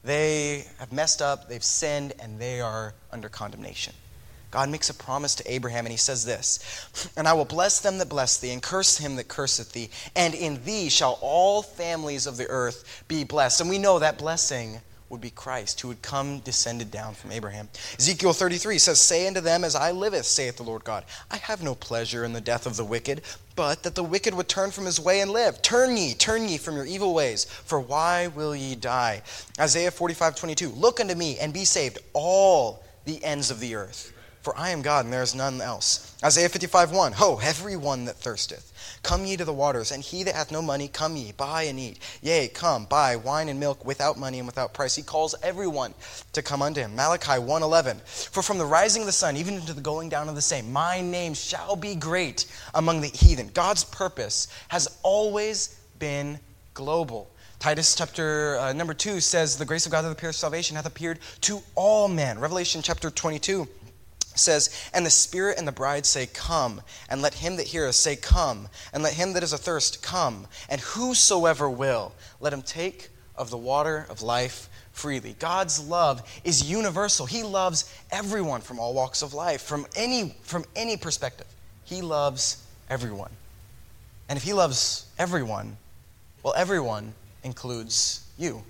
They 0.05 0.67
have 0.79 0.93
messed 0.93 1.21
up, 1.21 1.49
they've 1.49 1.65
sinned, 1.65 2.13
and 2.21 2.39
they 2.39 2.61
are 2.61 2.95
under 3.11 3.29
condemnation. 3.29 3.93
God 4.51 4.71
makes 4.71 4.89
a 4.89 4.95
promise 4.95 5.35
to 5.37 5.53
Abraham, 5.53 5.85
and 5.85 5.93
he 5.93 5.99
says 5.99 6.25
this 6.25 7.11
And 7.17 7.29
I 7.29 7.35
will 7.35 7.45
bless 7.45 7.81
them 7.81 7.99
that 7.99 8.09
bless 8.09 8.39
thee, 8.39 8.51
and 8.51 8.63
curse 8.63 8.97
him 8.97 9.17
that 9.17 9.29
curseth 9.29 9.73
thee, 9.73 9.91
and 10.17 10.35
in 10.35 10.65
thee 10.65 10.89
shall 10.89 11.19
all 11.21 11.63
families 11.63 12.27
of 12.27 12.37
the 12.37 12.47
earth 12.47 13.05
be 13.09 13.25
blessed. 13.25 13.61
And 13.61 13.69
we 13.69 13.79
know 13.79 13.99
that 13.99 14.19
blessing 14.19 14.81
would 15.11 15.21
be 15.21 15.31
Christ, 15.31 15.81
who 15.81 15.89
would 15.89 16.03
come 16.03 16.41
descended 16.41 16.91
down 16.91 17.15
from 17.15 17.33
Abraham. 17.33 17.69
Ezekiel 17.99 18.33
33 18.33 18.79
says, 18.79 19.01
Say 19.01 19.27
unto 19.27 19.41
them, 19.41 19.65
As 19.65 19.75
I 19.75 19.91
liveth, 19.91 20.27
saith 20.27 20.57
the 20.57 20.63
Lord 20.63 20.85
God, 20.85 21.05
I 21.31 21.37
have 21.39 21.63
no 21.63 21.75
pleasure 21.75 22.25
in 22.25 22.33
the 22.33 22.41
death 22.41 22.67
of 22.67 22.77
the 22.77 22.85
wicked, 22.85 23.23
but 23.57 23.83
that 23.83 23.95
the 23.95 24.05
wicked 24.05 24.35
would 24.35 24.49
turn 24.49 24.71
from 24.71 24.85
his 24.85 25.01
way 25.01 25.21
and 25.21 25.31
live. 25.31 25.63
Turn 25.63 25.97
ye, 25.97 26.15
turn 26.15 26.49
ye 26.49 26.59
from 26.59 26.77
your 26.77 26.87
evil 26.87 27.15
ways, 27.15 27.45
for 27.45 27.81
why 27.81 28.27
will 28.29 28.55
ye 28.55 28.75
die? 28.75 29.23
Isaiah 29.59 29.91
45 29.91 30.37
22, 30.37 30.69
Look 30.71 31.01
unto 31.01 31.15
me 31.15 31.39
and 31.39 31.53
be 31.53 31.65
saved, 31.65 31.99
all 32.13 32.85
the 33.05 33.25
ends 33.25 33.51
of 33.51 33.61
the 33.61 33.75
earth. 33.75 34.13
For 34.49 34.59
I 34.59 34.71
am 34.71 34.81
God, 34.81 35.05
and 35.05 35.13
there 35.13 35.23
is 35.23 35.35
none 35.35 35.61
else. 35.61 36.17
Isaiah 36.25 36.49
55 36.49 36.91
1, 36.91 37.13
Ho, 37.13 37.39
every 37.43 37.77
one 37.77 38.07
that 38.07 38.17
thirsteth. 38.17 38.73
Come 39.03 39.27
ye 39.27 39.37
to 39.37 39.45
the 39.45 39.53
waters, 39.53 39.93
and 39.93 40.03
he 40.03 40.23
that 40.23 40.35
hath 40.35 40.51
no 40.51 40.63
money, 40.63 40.89
come 40.89 41.17
ye, 41.17 41.33
buy 41.33 41.65
and 41.65 41.79
eat. 41.79 41.99
Yea, 42.23 42.49
come, 42.49 42.87
buy 42.87 43.15
wine 43.15 43.51
and 43.51 43.61
milk 43.61 43.85
without 43.85 44.17
money 44.17 44.39
and 44.39 44.47
without 44.47 44.73
price. 44.73 44.97
He 44.97 45.03
calls 45.03 45.35
everyone 45.43 45.93
to 46.33 46.41
come 46.41 46.63
unto 46.63 46.81
him. 46.81 46.97
Malachi 46.97 47.33
1:11. 47.33 48.01
For 48.07 48.43
from 48.43 48.57
the 48.57 48.65
rising 48.65 49.03
of 49.03 49.07
the 49.07 49.13
sun 49.13 49.37
even 49.37 49.61
to 49.67 49.75
the 49.75 49.83
going 49.83 50.09
down 50.09 50.31
of 50.31 50.35
the 50.35 50.41
same, 50.41 50.73
my 50.73 51.03
name 51.03 51.35
shall 51.35 51.77
be 51.77 51.95
great 51.95 52.47
among 52.73 53.03
the 53.03 53.09
heathen. 53.09 53.51
God's 53.53 53.85
purpose 53.85 54.49
has 54.69 54.89
always 55.03 55.77
been 55.99 56.41
global. 56.73 57.29
Titus 57.59 57.97
chapter 57.97 58.57
uh, 58.61 58.73
number 58.73 58.95
2 58.95 59.19
says, 59.21 59.59
The 59.59 59.65
grace 59.65 59.85
of 59.85 59.91
God 59.91 60.03
that 60.03 60.13
appears 60.13 60.37
salvation 60.37 60.77
hath 60.77 60.87
appeared 60.87 61.19
to 61.41 61.61
all 61.75 62.07
men. 62.07 62.39
Revelation 62.39 62.83
chapter 62.83 63.11
22 63.11 63.69
says, 64.39 64.91
And 64.93 65.05
the 65.05 65.11
Spirit 65.11 65.59
and 65.59 65.67
the 65.67 65.73
bride 65.73 66.07
say, 66.07 66.27
Come. 66.27 66.81
And 67.09 67.23
let 67.23 67.35
him 67.35 67.57
that 67.57 67.67
heareth 67.67 67.95
say, 67.95 68.17
Come. 68.17 68.69
And 68.93 69.03
let 69.03 69.15
him 69.15 69.33
that 69.35 69.43
is 69.43 69.53
athirst 69.53 70.03
come. 70.03 70.47
And 70.69 70.81
whosoever 70.81 71.69
will, 71.69 72.13
let 72.41 72.53
him 72.53 72.63
take 72.63 73.11
of 73.37 73.51
the 73.51 73.57
water 73.57 74.07
of 74.11 74.23
life 74.23 74.69
freely. 74.93 75.37
God's 75.39 75.81
love 75.81 76.23
is 76.45 76.69
universal. 76.69 77.25
He 77.25 77.43
loves 77.43 77.93
everyone 78.11 78.61
from 78.61 78.79
all 78.79 78.93
walks 78.93 79.23
of 79.23 79.33
life, 79.33 79.63
from 79.63 79.87
any, 79.95 80.35
from 80.43 80.65
any 80.75 80.97
perspective. 80.97 81.47
He 81.85 82.03
loves 82.03 82.67
everyone. 82.91 83.31
And 84.29 84.37
if 84.37 84.43
He 84.43 84.53
loves 84.53 85.07
everyone, 85.19 85.77
well, 86.43 86.55
everyone 86.57 87.15
includes 87.45 88.27
you 88.37 88.63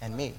and 0.00 0.16
me. 0.16 0.34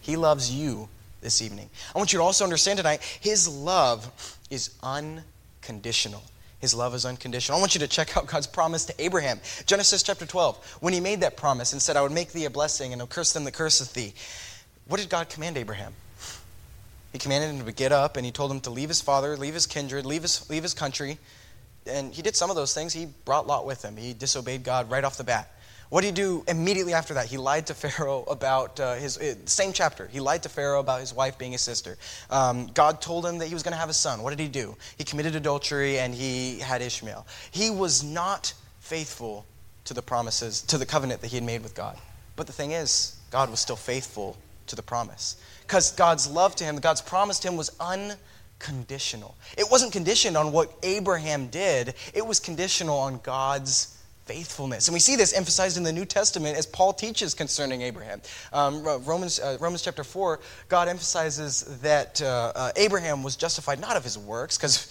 He 0.00 0.16
loves 0.16 0.50
you 0.50 0.88
this 1.26 1.42
evening. 1.42 1.68
I 1.92 1.98
want 1.98 2.12
you 2.12 2.20
to 2.20 2.22
also 2.22 2.44
understand 2.44 2.76
tonight 2.76 3.02
his 3.20 3.48
love 3.48 4.38
is 4.48 4.70
unconditional. 4.80 6.22
His 6.60 6.72
love 6.72 6.94
is 6.94 7.04
unconditional. 7.04 7.58
I 7.58 7.60
want 7.60 7.74
you 7.74 7.80
to 7.80 7.88
check 7.88 8.16
out 8.16 8.28
God's 8.28 8.46
promise 8.46 8.84
to 8.84 8.94
Abraham. 9.04 9.40
Genesis 9.66 10.04
chapter 10.04 10.24
12. 10.24 10.78
When 10.78 10.94
he 10.94 11.00
made 11.00 11.22
that 11.22 11.36
promise 11.36 11.72
and 11.72 11.82
said, 11.82 11.96
I 11.96 12.02
would 12.02 12.12
make 12.12 12.30
thee 12.30 12.44
a 12.44 12.50
blessing 12.50 12.92
and 12.92 13.02
I'll 13.02 13.08
curse 13.08 13.32
them 13.32 13.42
that 13.42 13.54
curseth 13.54 13.92
thee. 13.92 14.14
What 14.86 15.00
did 15.00 15.10
God 15.10 15.28
command 15.28 15.56
Abraham? 15.56 15.94
He 17.12 17.18
commanded 17.18 17.50
him 17.50 17.66
to 17.66 17.72
get 17.72 17.90
up 17.90 18.16
and 18.16 18.24
he 18.24 18.30
told 18.30 18.52
him 18.52 18.60
to 18.60 18.70
leave 18.70 18.88
his 18.88 19.00
father, 19.00 19.36
leave 19.36 19.54
his 19.54 19.66
kindred, 19.66 20.06
leave 20.06 20.22
his, 20.22 20.48
leave 20.48 20.62
his 20.62 20.74
country. 20.74 21.18
And 21.88 22.14
he 22.14 22.22
did 22.22 22.36
some 22.36 22.50
of 22.50 22.56
those 22.56 22.72
things. 22.72 22.92
He 22.92 23.08
brought 23.24 23.48
Lot 23.48 23.66
with 23.66 23.84
him. 23.84 23.96
He 23.96 24.12
disobeyed 24.12 24.62
God 24.62 24.88
right 24.92 25.02
off 25.02 25.16
the 25.16 25.24
bat. 25.24 25.50
What 25.88 26.00
did 26.00 26.08
he 26.08 26.12
do 26.14 26.44
immediately 26.48 26.94
after 26.94 27.14
that? 27.14 27.26
He 27.26 27.36
lied 27.36 27.66
to 27.68 27.74
Pharaoh 27.74 28.24
about 28.28 28.80
uh, 28.80 28.94
his, 28.94 29.18
uh, 29.18 29.34
same 29.44 29.72
chapter. 29.72 30.08
He 30.08 30.20
lied 30.20 30.42
to 30.42 30.48
Pharaoh 30.48 30.80
about 30.80 31.00
his 31.00 31.14
wife 31.14 31.38
being 31.38 31.52
his 31.52 31.60
sister. 31.60 31.96
Um, 32.30 32.66
God 32.74 33.00
told 33.00 33.24
him 33.24 33.38
that 33.38 33.46
he 33.46 33.54
was 33.54 33.62
going 33.62 33.72
to 33.72 33.78
have 33.78 33.90
a 33.90 33.94
son. 33.94 34.22
What 34.22 34.30
did 34.30 34.40
he 34.40 34.48
do? 34.48 34.76
He 34.98 35.04
committed 35.04 35.36
adultery 35.36 35.98
and 35.98 36.14
he 36.14 36.58
had 36.58 36.82
Ishmael. 36.82 37.26
He 37.50 37.70
was 37.70 38.02
not 38.02 38.52
faithful 38.80 39.46
to 39.84 39.94
the 39.94 40.02
promises, 40.02 40.62
to 40.62 40.78
the 40.78 40.86
covenant 40.86 41.20
that 41.20 41.28
he 41.28 41.36
had 41.36 41.44
made 41.44 41.62
with 41.62 41.74
God. 41.74 41.96
But 42.34 42.46
the 42.46 42.52
thing 42.52 42.72
is, 42.72 43.16
God 43.30 43.50
was 43.50 43.60
still 43.60 43.76
faithful 43.76 44.36
to 44.66 44.76
the 44.76 44.82
promise. 44.82 45.36
Because 45.62 45.92
God's 45.92 46.28
love 46.28 46.56
to 46.56 46.64
him, 46.64 46.76
God's 46.76 47.00
promise 47.00 47.38
to 47.40 47.48
him 47.48 47.56
was 47.56 47.70
unconditional. 47.80 49.36
It 49.56 49.66
wasn't 49.70 49.92
conditioned 49.92 50.36
on 50.36 50.52
what 50.52 50.72
Abraham 50.82 51.48
did, 51.48 51.94
it 52.14 52.26
was 52.26 52.40
conditional 52.40 52.98
on 52.98 53.20
God's 53.22 53.95
faithfulness. 54.26 54.88
And 54.88 54.92
we 54.92 55.00
see 55.00 55.16
this 55.16 55.32
emphasized 55.32 55.76
in 55.76 55.84
the 55.84 55.92
New 55.92 56.04
Testament 56.04 56.58
as 56.58 56.66
Paul 56.66 56.92
teaches 56.92 57.32
concerning 57.32 57.82
Abraham. 57.82 58.20
Um, 58.52 58.82
Romans, 58.82 59.38
uh, 59.38 59.56
Romans 59.60 59.82
chapter 59.82 60.04
4, 60.04 60.40
God 60.68 60.88
emphasizes 60.88 61.62
that 61.80 62.20
uh, 62.20 62.52
uh, 62.54 62.72
Abraham 62.76 63.22
was 63.22 63.36
justified 63.36 63.80
not 63.80 63.96
of 63.96 64.04
his 64.04 64.18
works, 64.18 64.58
because 64.58 64.88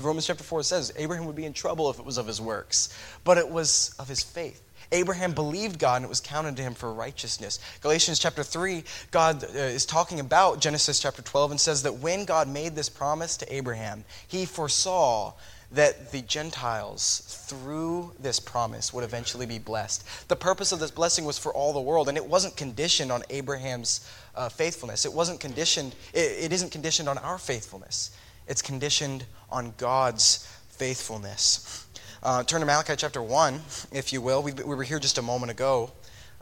Romans 0.00 0.26
chapter 0.26 0.44
4 0.44 0.62
says 0.62 0.92
Abraham 0.96 1.26
would 1.26 1.36
be 1.36 1.44
in 1.44 1.52
trouble 1.52 1.90
if 1.90 1.98
it 1.98 2.04
was 2.04 2.16
of 2.16 2.26
his 2.26 2.40
works, 2.40 2.96
but 3.24 3.36
it 3.36 3.48
was 3.48 3.94
of 3.98 4.08
his 4.08 4.22
faith. 4.22 4.62
Abraham 4.92 5.32
believed 5.32 5.80
God 5.80 5.96
and 5.96 6.04
it 6.04 6.08
was 6.08 6.20
counted 6.20 6.56
to 6.56 6.62
him 6.62 6.74
for 6.74 6.92
righteousness. 6.92 7.58
Galatians 7.80 8.20
chapter 8.20 8.44
3, 8.44 8.84
God 9.10 9.42
uh, 9.42 9.58
is 9.58 9.84
talking 9.84 10.20
about 10.20 10.60
Genesis 10.60 11.00
chapter 11.00 11.22
12 11.22 11.50
and 11.52 11.60
says 11.60 11.82
that 11.82 11.94
when 11.94 12.24
God 12.24 12.48
made 12.48 12.76
this 12.76 12.88
promise 12.88 13.36
to 13.38 13.54
Abraham, 13.54 14.04
he 14.28 14.44
foresaw 14.44 15.32
that 15.72 16.12
the 16.12 16.22
Gentiles, 16.22 17.44
through 17.48 18.12
this 18.20 18.38
promise, 18.38 18.92
would 18.92 19.04
eventually 19.04 19.46
be 19.46 19.58
blessed. 19.58 20.04
The 20.28 20.36
purpose 20.36 20.72
of 20.72 20.78
this 20.78 20.90
blessing 20.90 21.24
was 21.24 21.38
for 21.38 21.52
all 21.52 21.72
the 21.72 21.80
world, 21.80 22.08
and 22.08 22.16
it 22.16 22.24
wasn't 22.24 22.56
conditioned 22.56 23.10
on 23.10 23.22
Abraham's 23.30 24.08
uh, 24.34 24.48
faithfulness. 24.48 25.04
It 25.04 25.12
wasn't 25.12 25.40
conditioned, 25.40 25.94
it, 26.14 26.44
it 26.44 26.52
isn't 26.52 26.70
conditioned 26.70 27.08
on 27.08 27.18
our 27.18 27.38
faithfulness. 27.38 28.16
It's 28.46 28.62
conditioned 28.62 29.24
on 29.50 29.74
God's 29.76 30.48
faithfulness. 30.68 31.86
Uh, 32.22 32.42
turn 32.44 32.60
to 32.60 32.66
Malachi 32.66 32.94
chapter 32.96 33.22
1, 33.22 33.60
if 33.92 34.12
you 34.12 34.20
will. 34.20 34.42
We, 34.42 34.52
we 34.52 34.74
were 34.74 34.82
here 34.82 34.98
just 34.98 35.18
a 35.18 35.22
moment 35.22 35.50
ago 35.50 35.90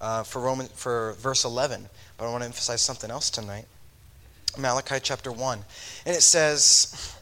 uh, 0.00 0.22
for, 0.22 0.40
Roman, 0.40 0.66
for 0.68 1.14
verse 1.14 1.44
11, 1.44 1.88
but 2.18 2.26
I 2.26 2.30
want 2.30 2.42
to 2.42 2.46
emphasize 2.46 2.82
something 2.82 3.10
else 3.10 3.30
tonight. 3.30 3.66
Malachi 4.58 4.96
chapter 5.02 5.32
1. 5.32 5.64
And 6.06 6.16
it 6.16 6.22
says, 6.22 7.16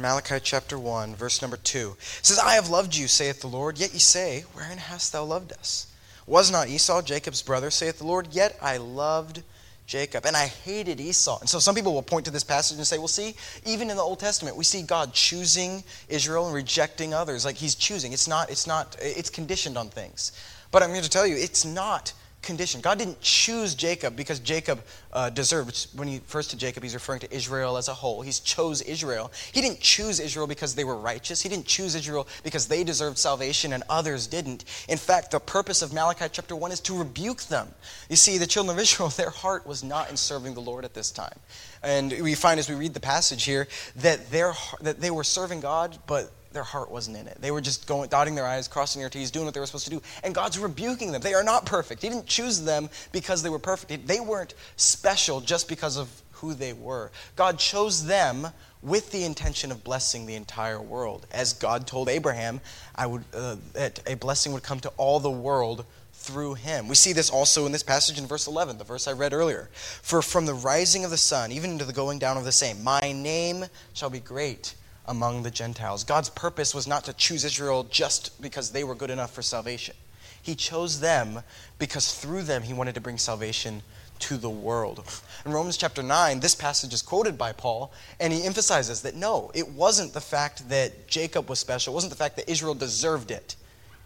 Malachi 0.00 0.38
chapter 0.42 0.78
1, 0.78 1.14
verse 1.14 1.42
number 1.42 1.56
2, 1.56 1.96
it 1.98 2.26
says, 2.26 2.38
I 2.38 2.54
have 2.54 2.70
loved 2.70 2.94
you, 2.94 3.08
saith 3.08 3.40
the 3.40 3.46
Lord, 3.48 3.78
yet 3.78 3.92
ye 3.92 3.98
say, 3.98 4.44
Wherein 4.52 4.78
hast 4.78 5.12
thou 5.12 5.24
loved 5.24 5.52
us? 5.52 5.86
Was 6.26 6.50
not 6.50 6.68
Esau 6.68 7.02
Jacob's 7.02 7.42
brother, 7.42 7.70
saith 7.70 7.98
the 7.98 8.06
Lord, 8.06 8.28
yet 8.32 8.58
I 8.60 8.76
loved 8.76 9.42
Jacob, 9.86 10.26
and 10.26 10.36
I 10.36 10.46
hated 10.46 11.00
Esau. 11.00 11.40
And 11.40 11.48
so 11.48 11.58
some 11.58 11.74
people 11.74 11.94
will 11.94 12.02
point 12.02 12.26
to 12.26 12.30
this 12.30 12.44
passage 12.44 12.76
and 12.76 12.86
say, 12.86 12.98
well, 12.98 13.08
see, 13.08 13.34
even 13.64 13.90
in 13.90 13.96
the 13.96 14.02
Old 14.02 14.20
Testament, 14.20 14.56
we 14.56 14.64
see 14.64 14.82
God 14.82 15.14
choosing 15.14 15.82
Israel 16.10 16.44
and 16.44 16.54
rejecting 16.54 17.14
others. 17.14 17.46
Like 17.46 17.56
he's 17.56 17.74
choosing. 17.74 18.12
It's 18.12 18.28
not, 18.28 18.50
it's 18.50 18.66
not, 18.66 18.96
it's 19.00 19.30
conditioned 19.30 19.78
on 19.78 19.88
things. 19.88 20.32
But 20.70 20.82
I'm 20.82 20.92
here 20.92 21.02
to 21.02 21.08
tell 21.08 21.26
you, 21.26 21.36
it's 21.36 21.64
not 21.64 22.12
condition. 22.42 22.80
God 22.80 22.98
didn't 22.98 23.20
choose 23.20 23.74
Jacob 23.74 24.16
because 24.16 24.40
Jacob 24.40 24.82
uh, 25.12 25.30
deserved. 25.30 25.88
When 25.94 26.08
he 26.08 26.16
refers 26.16 26.48
to 26.48 26.56
Jacob, 26.56 26.82
he's 26.82 26.94
referring 26.94 27.20
to 27.20 27.34
Israel 27.34 27.76
as 27.76 27.88
a 27.88 27.94
whole. 27.94 28.22
He 28.22 28.32
chose 28.32 28.80
Israel. 28.82 29.30
He 29.52 29.60
didn't 29.60 29.80
choose 29.80 30.20
Israel 30.20 30.46
because 30.46 30.74
they 30.74 30.84
were 30.84 30.96
righteous. 30.96 31.42
He 31.42 31.48
didn't 31.48 31.66
choose 31.66 31.94
Israel 31.94 32.28
because 32.42 32.68
they 32.68 32.84
deserved 32.84 33.18
salvation 33.18 33.72
and 33.72 33.82
others 33.88 34.26
didn't. 34.26 34.64
In 34.88 34.98
fact, 34.98 35.32
the 35.32 35.40
purpose 35.40 35.82
of 35.82 35.92
Malachi 35.92 36.26
chapter 36.30 36.54
1 36.54 36.72
is 36.72 36.80
to 36.80 36.96
rebuke 36.96 37.42
them. 37.44 37.68
You 38.08 38.16
see, 38.16 38.38
the 38.38 38.46
children 38.46 38.76
of 38.76 38.80
Israel, 38.80 39.08
their 39.16 39.30
heart 39.30 39.66
was 39.66 39.82
not 39.82 40.10
in 40.10 40.16
serving 40.16 40.54
the 40.54 40.60
Lord 40.60 40.84
at 40.84 40.94
this 40.94 41.10
time. 41.10 41.38
And 41.82 42.12
we 42.22 42.34
find 42.34 42.58
as 42.58 42.68
we 42.68 42.74
read 42.74 42.94
the 42.94 43.00
passage 43.00 43.44
here 43.44 43.68
that, 43.96 44.30
their, 44.30 44.54
that 44.80 45.00
they 45.00 45.10
were 45.10 45.24
serving 45.24 45.60
God, 45.60 45.98
but 46.06 46.32
their 46.58 46.64
heart 46.64 46.90
wasn't 46.90 47.16
in 47.16 47.28
it. 47.28 47.40
They 47.40 47.52
were 47.52 47.60
just 47.60 47.86
going, 47.86 48.08
dotting 48.08 48.34
their 48.34 48.44
I's, 48.44 48.66
crossing 48.66 49.00
their 49.00 49.08
T's, 49.08 49.30
doing 49.30 49.44
what 49.44 49.54
they 49.54 49.60
were 49.60 49.66
supposed 49.66 49.84
to 49.84 49.90
do. 49.92 50.02
And 50.24 50.34
God's 50.34 50.58
rebuking 50.58 51.12
them. 51.12 51.20
They 51.20 51.34
are 51.34 51.44
not 51.44 51.66
perfect. 51.66 52.02
He 52.02 52.08
didn't 52.08 52.26
choose 52.26 52.60
them 52.64 52.90
because 53.12 53.44
they 53.44 53.48
were 53.48 53.60
perfect. 53.60 54.08
They 54.08 54.18
weren't 54.18 54.54
special 54.74 55.40
just 55.40 55.68
because 55.68 55.96
of 55.96 56.08
who 56.32 56.54
they 56.54 56.72
were. 56.72 57.12
God 57.36 57.60
chose 57.60 58.06
them 58.06 58.48
with 58.82 59.12
the 59.12 59.22
intention 59.22 59.70
of 59.70 59.84
blessing 59.84 60.26
the 60.26 60.34
entire 60.34 60.82
world. 60.82 61.28
As 61.30 61.52
God 61.52 61.86
told 61.86 62.08
Abraham, 62.08 62.60
I 62.96 63.06
would, 63.06 63.22
uh, 63.32 63.54
that 63.74 64.00
a 64.04 64.14
blessing 64.14 64.52
would 64.52 64.64
come 64.64 64.80
to 64.80 64.88
all 64.96 65.20
the 65.20 65.30
world 65.30 65.86
through 66.12 66.54
him. 66.54 66.88
We 66.88 66.96
see 66.96 67.12
this 67.12 67.30
also 67.30 67.66
in 67.66 67.72
this 67.72 67.84
passage 67.84 68.18
in 68.18 68.26
verse 68.26 68.48
11, 68.48 68.78
the 68.78 68.84
verse 68.84 69.06
I 69.06 69.12
read 69.12 69.32
earlier. 69.32 69.70
For 70.02 70.22
from 70.22 70.46
the 70.46 70.54
rising 70.54 71.04
of 71.04 71.12
the 71.12 71.16
sun, 71.16 71.52
even 71.52 71.78
to 71.78 71.84
the 71.84 71.92
going 71.92 72.18
down 72.18 72.36
of 72.36 72.44
the 72.44 72.50
same, 72.50 72.82
my 72.82 73.12
name 73.12 73.66
shall 73.92 74.10
be 74.10 74.18
great 74.18 74.74
among 75.08 75.42
the 75.42 75.50
Gentiles. 75.50 76.04
God's 76.04 76.30
purpose 76.30 76.74
was 76.74 76.86
not 76.86 77.04
to 77.04 77.12
choose 77.12 77.44
Israel 77.44 77.84
just 77.90 78.40
because 78.40 78.70
they 78.70 78.84
were 78.84 78.94
good 78.94 79.10
enough 79.10 79.32
for 79.34 79.42
salvation. 79.42 79.96
He 80.40 80.54
chose 80.54 81.00
them 81.00 81.42
because 81.78 82.14
through 82.14 82.42
them 82.42 82.62
he 82.62 82.72
wanted 82.72 82.94
to 82.94 83.00
bring 83.00 83.18
salvation 83.18 83.82
to 84.20 84.36
the 84.36 84.50
world. 84.50 85.04
In 85.44 85.52
Romans 85.52 85.76
chapter 85.76 86.02
9, 86.02 86.40
this 86.40 86.54
passage 86.54 86.92
is 86.92 87.02
quoted 87.02 87.38
by 87.38 87.52
Paul, 87.52 87.92
and 88.20 88.32
he 88.32 88.44
emphasizes 88.44 89.02
that 89.02 89.14
no, 89.14 89.50
it 89.54 89.68
wasn't 89.68 90.12
the 90.12 90.20
fact 90.20 90.68
that 90.68 91.08
Jacob 91.08 91.48
was 91.48 91.58
special, 91.58 91.92
it 91.92 91.94
wasn't 91.94 92.12
the 92.12 92.18
fact 92.18 92.36
that 92.36 92.50
Israel 92.50 92.74
deserved 92.74 93.30
it. 93.30 93.56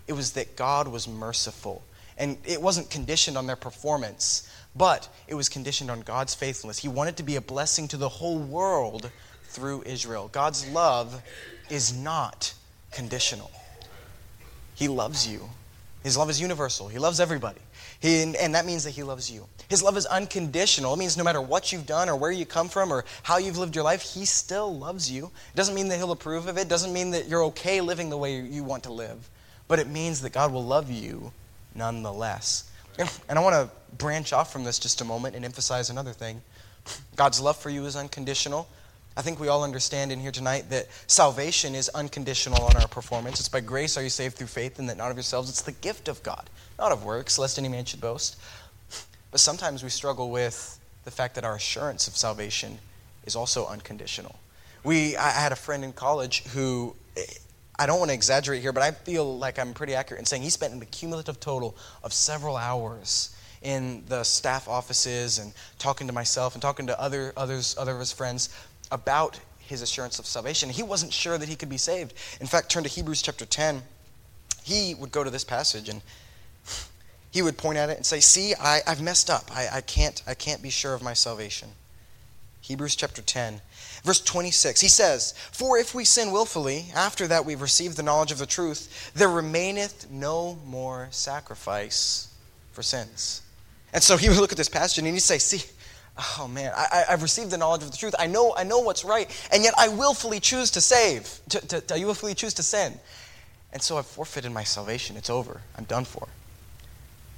It 0.06 0.12
was 0.14 0.32
that 0.32 0.56
God 0.56 0.88
was 0.88 1.08
merciful. 1.08 1.82
And 2.18 2.36
it 2.44 2.60
wasn't 2.60 2.90
conditioned 2.90 3.38
on 3.38 3.46
their 3.46 3.56
performance, 3.56 4.48
but 4.76 5.08
it 5.28 5.34
was 5.34 5.48
conditioned 5.48 5.90
on 5.90 6.00
God's 6.02 6.34
faithfulness. 6.34 6.78
He 6.78 6.88
wanted 6.88 7.16
to 7.16 7.22
be 7.22 7.36
a 7.36 7.40
blessing 7.40 7.88
to 7.88 7.96
the 7.96 8.08
whole 8.08 8.38
world 8.38 9.10
through 9.52 9.82
Israel. 9.86 10.28
God's 10.32 10.68
love 10.68 11.22
is 11.70 11.96
not 11.96 12.54
conditional. 12.90 13.50
He 14.74 14.88
loves 14.88 15.28
you. 15.28 15.48
His 16.02 16.16
love 16.16 16.30
is 16.30 16.40
universal. 16.40 16.88
He 16.88 16.98
loves 16.98 17.20
everybody. 17.20 17.60
He, 18.00 18.22
and 18.22 18.54
that 18.54 18.66
means 18.66 18.82
that 18.84 18.90
He 18.90 19.04
loves 19.04 19.30
you. 19.30 19.46
His 19.68 19.82
love 19.82 19.96
is 19.96 20.06
unconditional. 20.06 20.92
It 20.94 20.98
means 20.98 21.16
no 21.16 21.22
matter 21.22 21.40
what 21.40 21.72
you've 21.72 21.86
done 21.86 22.08
or 22.08 22.16
where 22.16 22.32
you 22.32 22.44
come 22.44 22.68
from 22.68 22.92
or 22.92 23.04
how 23.22 23.36
you've 23.36 23.58
lived 23.58 23.76
your 23.76 23.84
life, 23.84 24.02
He 24.02 24.24
still 24.24 24.76
loves 24.76 25.10
you. 25.10 25.26
It 25.26 25.56
doesn't 25.56 25.74
mean 25.74 25.88
that 25.88 25.98
He'll 25.98 26.10
approve 26.10 26.48
of 26.48 26.58
it. 26.58 26.62
It 26.62 26.68
doesn't 26.68 26.92
mean 26.92 27.12
that 27.12 27.28
you're 27.28 27.44
okay 27.44 27.80
living 27.80 28.10
the 28.10 28.16
way 28.16 28.40
you 28.40 28.64
want 28.64 28.82
to 28.84 28.92
live. 28.92 29.30
But 29.68 29.78
it 29.78 29.86
means 29.86 30.20
that 30.22 30.32
God 30.32 30.52
will 30.52 30.64
love 30.64 30.90
you 30.90 31.32
nonetheless. 31.74 32.68
And 32.98 33.38
I 33.38 33.40
want 33.40 33.54
to 33.54 33.70
branch 33.96 34.32
off 34.32 34.52
from 34.52 34.64
this 34.64 34.78
just 34.78 35.00
a 35.00 35.04
moment 35.04 35.36
and 35.36 35.44
emphasize 35.44 35.88
another 35.88 36.12
thing. 36.12 36.42
God's 37.14 37.40
love 37.40 37.56
for 37.56 37.70
you 37.70 37.86
is 37.86 37.94
unconditional. 37.94 38.68
I 39.16 39.22
think 39.22 39.38
we 39.38 39.48
all 39.48 39.62
understand 39.62 40.10
in 40.10 40.20
here 40.20 40.30
tonight 40.30 40.70
that 40.70 40.86
salvation 41.06 41.74
is 41.74 41.90
unconditional 41.90 42.62
on 42.64 42.76
our 42.76 42.88
performance. 42.88 43.40
It's 43.40 43.48
by 43.48 43.60
grace 43.60 43.98
are 43.98 44.02
you 44.02 44.08
saved 44.08 44.36
through 44.36 44.46
faith, 44.46 44.78
and 44.78 44.88
that 44.88 44.96
not 44.96 45.10
of 45.10 45.16
yourselves. 45.16 45.50
It's 45.50 45.62
the 45.62 45.72
gift 45.72 46.08
of 46.08 46.22
God, 46.22 46.48
not 46.78 46.92
of 46.92 47.04
works, 47.04 47.38
lest 47.38 47.58
any 47.58 47.68
man 47.68 47.84
should 47.84 48.00
boast. 48.00 48.36
But 49.30 49.40
sometimes 49.40 49.82
we 49.82 49.90
struggle 49.90 50.30
with 50.30 50.78
the 51.04 51.10
fact 51.10 51.34
that 51.34 51.44
our 51.44 51.56
assurance 51.56 52.08
of 52.08 52.16
salvation 52.16 52.78
is 53.26 53.36
also 53.36 53.66
unconditional. 53.66 54.36
We, 54.82 55.16
I 55.16 55.30
had 55.30 55.52
a 55.52 55.56
friend 55.56 55.84
in 55.84 55.92
college 55.92 56.44
who, 56.44 56.96
I 57.78 57.86
don't 57.86 57.98
want 57.98 58.10
to 58.10 58.14
exaggerate 58.14 58.62
here, 58.62 58.72
but 58.72 58.82
I 58.82 58.92
feel 58.92 59.38
like 59.38 59.58
I'm 59.58 59.74
pretty 59.74 59.94
accurate 59.94 60.20
in 60.20 60.26
saying 60.26 60.42
he 60.42 60.50
spent 60.50 60.72
an 60.72 60.80
cumulative 60.90 61.38
total 61.38 61.76
of 62.02 62.12
several 62.12 62.56
hours 62.56 63.36
in 63.62 64.02
the 64.08 64.24
staff 64.24 64.68
offices 64.68 65.38
and 65.38 65.52
talking 65.78 66.08
to 66.08 66.12
myself 66.12 66.54
and 66.54 66.62
talking 66.62 66.88
to 66.88 67.00
other 67.00 67.32
others, 67.36 67.76
other 67.78 67.92
of 67.92 68.00
his 68.00 68.12
friends 68.12 68.48
about 68.92 69.40
his 69.58 69.82
assurance 69.82 70.18
of 70.18 70.26
salvation. 70.26 70.68
He 70.68 70.82
wasn't 70.82 71.12
sure 71.12 71.38
that 71.38 71.48
he 71.48 71.56
could 71.56 71.68
be 71.68 71.78
saved. 71.78 72.14
In 72.40 72.46
fact, 72.46 72.70
turn 72.70 72.82
to 72.84 72.88
Hebrews 72.88 73.22
chapter 73.22 73.46
10. 73.46 73.82
He 74.62 74.94
would 74.94 75.10
go 75.10 75.24
to 75.24 75.30
this 75.30 75.44
passage 75.44 75.88
and 75.88 76.02
he 77.32 77.42
would 77.42 77.56
point 77.56 77.78
at 77.78 77.88
it 77.88 77.96
and 77.96 78.06
say, 78.06 78.20
See, 78.20 78.54
I, 78.54 78.80
have 78.86 79.00
messed 79.00 79.30
up. 79.30 79.50
I, 79.52 79.68
I, 79.72 79.80
can't, 79.80 80.22
I 80.26 80.34
can't 80.34 80.62
be 80.62 80.70
sure 80.70 80.94
of 80.94 81.02
my 81.02 81.14
salvation. 81.14 81.70
Hebrews 82.60 82.94
chapter 82.94 83.22
10, 83.22 83.60
verse 84.04 84.20
26. 84.20 84.80
He 84.80 84.88
says, 84.88 85.34
For 85.50 85.78
if 85.78 85.94
we 85.96 86.04
sin 86.04 86.30
willfully, 86.30 86.86
after 86.94 87.26
that 87.26 87.44
we've 87.44 87.60
received 87.60 87.96
the 87.96 88.04
knowledge 88.04 88.30
of 88.30 88.38
the 88.38 88.46
truth, 88.46 89.10
there 89.14 89.28
remaineth 89.28 90.10
no 90.10 90.58
more 90.64 91.08
sacrifice 91.10 92.32
for 92.72 92.82
sins. 92.82 93.42
And 93.92 94.02
so 94.02 94.16
he 94.16 94.28
would 94.28 94.38
look 94.38 94.52
at 94.52 94.58
this 94.58 94.68
passage 94.68 94.98
and 94.98 95.06
he'd 95.06 95.18
say, 95.20 95.38
See, 95.38 95.68
oh 96.18 96.48
man, 96.48 96.72
I, 96.76 97.04
have 97.08 97.22
received 97.22 97.50
the 97.50 97.58
knowledge 97.58 97.82
of 97.82 97.90
the 97.90 97.96
truth. 97.96 98.14
I 98.18 98.26
know, 98.26 98.54
I 98.56 98.64
know 98.64 98.80
what's 98.80 99.04
right, 99.04 99.30
and 99.52 99.62
yet 99.62 99.74
I 99.78 99.88
willfully 99.88 100.40
choose 100.40 100.70
to 100.72 100.80
save, 100.80 101.40
to, 101.48 101.60
to, 101.66 101.80
to, 101.80 101.94
I 101.94 102.04
willfully 102.04 102.34
choose 102.34 102.54
to 102.54 102.62
sin. 102.62 102.98
And 103.72 103.80
so 103.80 103.96
I've 103.96 104.06
forfeited 104.06 104.52
my 104.52 104.64
salvation. 104.64 105.16
It's 105.16 105.30
over. 105.30 105.62
I'm 105.76 105.84
done 105.84 106.04
for. 106.04 106.28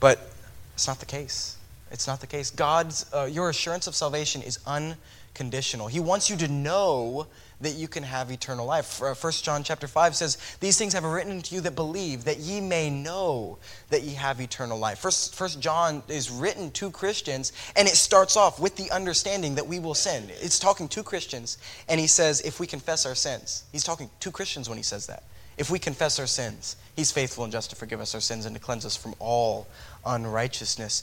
But 0.01 0.31
it's 0.75 0.89
not 0.89 0.99
the 0.99 1.07
case. 1.07 1.57
It's 1.93 2.09
not 2.09 2.21
the 2.21 2.27
case. 2.27 2.51
God's, 2.51 3.07
uh, 3.15 3.29
your 3.31 3.51
assurance 3.51 3.87
of 3.87 3.95
salvation 3.95 4.43
is 4.43 4.59
unconditional. 4.67 5.87
He 5.87 6.01
wants 6.01 6.29
you 6.29 6.37
to 6.39 6.49
know 6.49 7.29
that 7.65 7.75
you 7.75 7.89
can 7.89 8.03
have 8.03 8.31
eternal 8.31 8.67
life. 8.67 9.03
Uh, 9.03 9.15
First 9.15 9.45
John 9.45 9.65
chapter 9.65 9.89
5 9.89 10.15
says, 10.15 10.39
These 10.61 10.79
things 10.79 10.93
have 10.93 11.05
I 11.05 11.13
written 11.13 11.43
to 11.43 11.55
you 11.55 11.61
that 11.63 11.75
believe, 11.75 12.25
that 12.25 12.39
ye 12.39 12.61
may 12.61 12.91
know 12.91 13.59
that 13.91 14.03
ye 14.03 14.15
have 14.15 14.41
eternal 14.41 14.79
life. 14.79 14.99
First, 14.99 15.35
First 15.35 15.61
John 15.61 16.03
is 16.09 16.31
written 16.31 16.71
to 16.73 16.91
Christians, 16.91 17.53
and 17.75 17.89
it 17.89 17.97
starts 17.97 18.37
off 18.37 18.61
with 18.61 18.77
the 18.77 18.91
understanding 18.91 19.57
that 19.57 19.67
we 19.67 19.79
will 19.79 19.95
sin. 19.95 20.25
It's 20.29 20.59
talking 20.59 20.89
to 20.89 21.03
Christians, 21.03 21.59
and 21.89 21.99
he 21.99 22.07
says, 22.07 22.41
if 22.43 22.61
we 22.61 22.67
confess 22.67 23.07
our 23.07 23.15
sins. 23.15 23.65
He's 23.73 23.85
talking 23.85 24.11
to 24.21 24.31
Christians 24.31 24.69
when 24.69 24.79
he 24.79 24.85
says 24.85 25.07
that. 25.07 25.25
If 25.57 25.71
we 25.71 25.79
confess 25.79 26.19
our 26.19 26.27
sins, 26.27 26.77
he's 26.97 27.13
faithful 27.13 27.45
and 27.45 27.53
just 27.53 27.71
to 27.71 27.77
forgive 27.77 28.01
us 28.01 28.15
our 28.15 28.21
sins 28.21 28.45
and 28.45 28.55
to 28.57 28.61
cleanse 28.61 28.85
us 28.85 28.97
from 28.97 29.15
all 29.19 29.67
unrighteousness. 30.05 31.03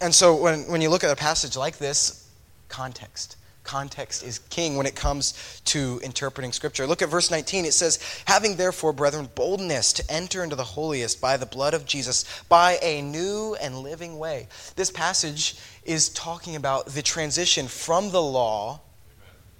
And 0.00 0.14
so 0.14 0.34
when, 0.34 0.62
when 0.62 0.80
you 0.80 0.90
look 0.90 1.04
at 1.04 1.10
a 1.10 1.16
passage 1.16 1.56
like 1.56 1.78
this, 1.78 2.28
context 2.68 3.36
Context 3.64 4.24
is 4.24 4.40
king 4.50 4.76
when 4.76 4.86
it 4.86 4.96
comes 4.96 5.60
to 5.66 6.00
interpreting 6.02 6.52
Scripture. 6.52 6.86
Look 6.86 7.02
at 7.02 7.08
verse 7.08 7.30
19. 7.30 7.64
It 7.64 7.74
says, 7.74 7.98
Having 8.26 8.56
therefore, 8.56 8.92
brethren, 8.92 9.28
boldness 9.34 9.92
to 9.94 10.10
enter 10.10 10.42
into 10.42 10.56
the 10.56 10.64
holiest 10.64 11.20
by 11.20 11.36
the 11.36 11.46
blood 11.46 11.72
of 11.72 11.86
Jesus, 11.86 12.24
by 12.48 12.78
a 12.82 13.02
new 13.02 13.56
and 13.60 13.78
living 13.78 14.18
way. 14.18 14.48
This 14.74 14.90
passage 14.90 15.56
is 15.84 16.08
talking 16.08 16.56
about 16.56 16.86
the 16.86 17.02
transition 17.02 17.68
from 17.68 18.10
the 18.10 18.22
law 18.22 18.80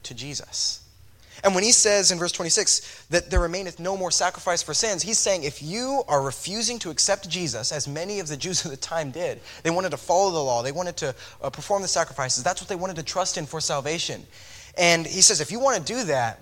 to 0.03 0.15
Jesus. 0.15 0.81
And 1.45 1.55
when 1.55 1.65
he 1.65 1.73
says 1.73 2.11
in 2.13 2.19
verse 2.19 2.33
26 2.33 3.07
that 3.11 3.31
there 3.31 3.41
remaineth 3.41 3.81
no 3.81 3.97
more 3.97 4.11
sacrifice 4.11 4.63
for 4.63 4.75
sins, 4.75 5.03
he's 5.03 5.19
saying 5.19 5.43
if 5.43 5.63
you 5.63 6.03
are 6.09 6.23
refusing 6.23 6.79
to 6.81 6.91
accept 6.91 7.29
Jesus, 7.29 7.73
as 7.73 7.89
many 7.89 8.21
of 8.21 8.29
the 8.29 8.37
Jews 8.37 8.65
of 8.65 8.71
the 8.71 8.77
time 8.77 9.11
did, 9.11 9.41
they 9.63 9.71
wanted 9.71 9.91
to 9.91 9.97
follow 9.97 10.31
the 10.31 10.39
law, 10.39 10.63
they 10.63 10.73
wanted 10.73 10.97
to 10.99 11.15
uh, 11.43 11.51
perform 11.51 11.83
the 11.83 11.89
sacrifices, 11.89 12.45
that's 12.45 12.61
what 12.61 12.69
they 12.69 12.77
wanted 12.77 12.97
to 12.97 13.03
trust 13.03 13.39
in 13.39 13.47
for 13.47 13.61
salvation. 13.61 14.25
And 14.79 15.07
he 15.07 15.21
says 15.21 15.41
if 15.41 15.51
you 15.51 15.59
want 15.59 15.85
to 15.85 15.93
do 15.93 16.05
that, 16.05 16.41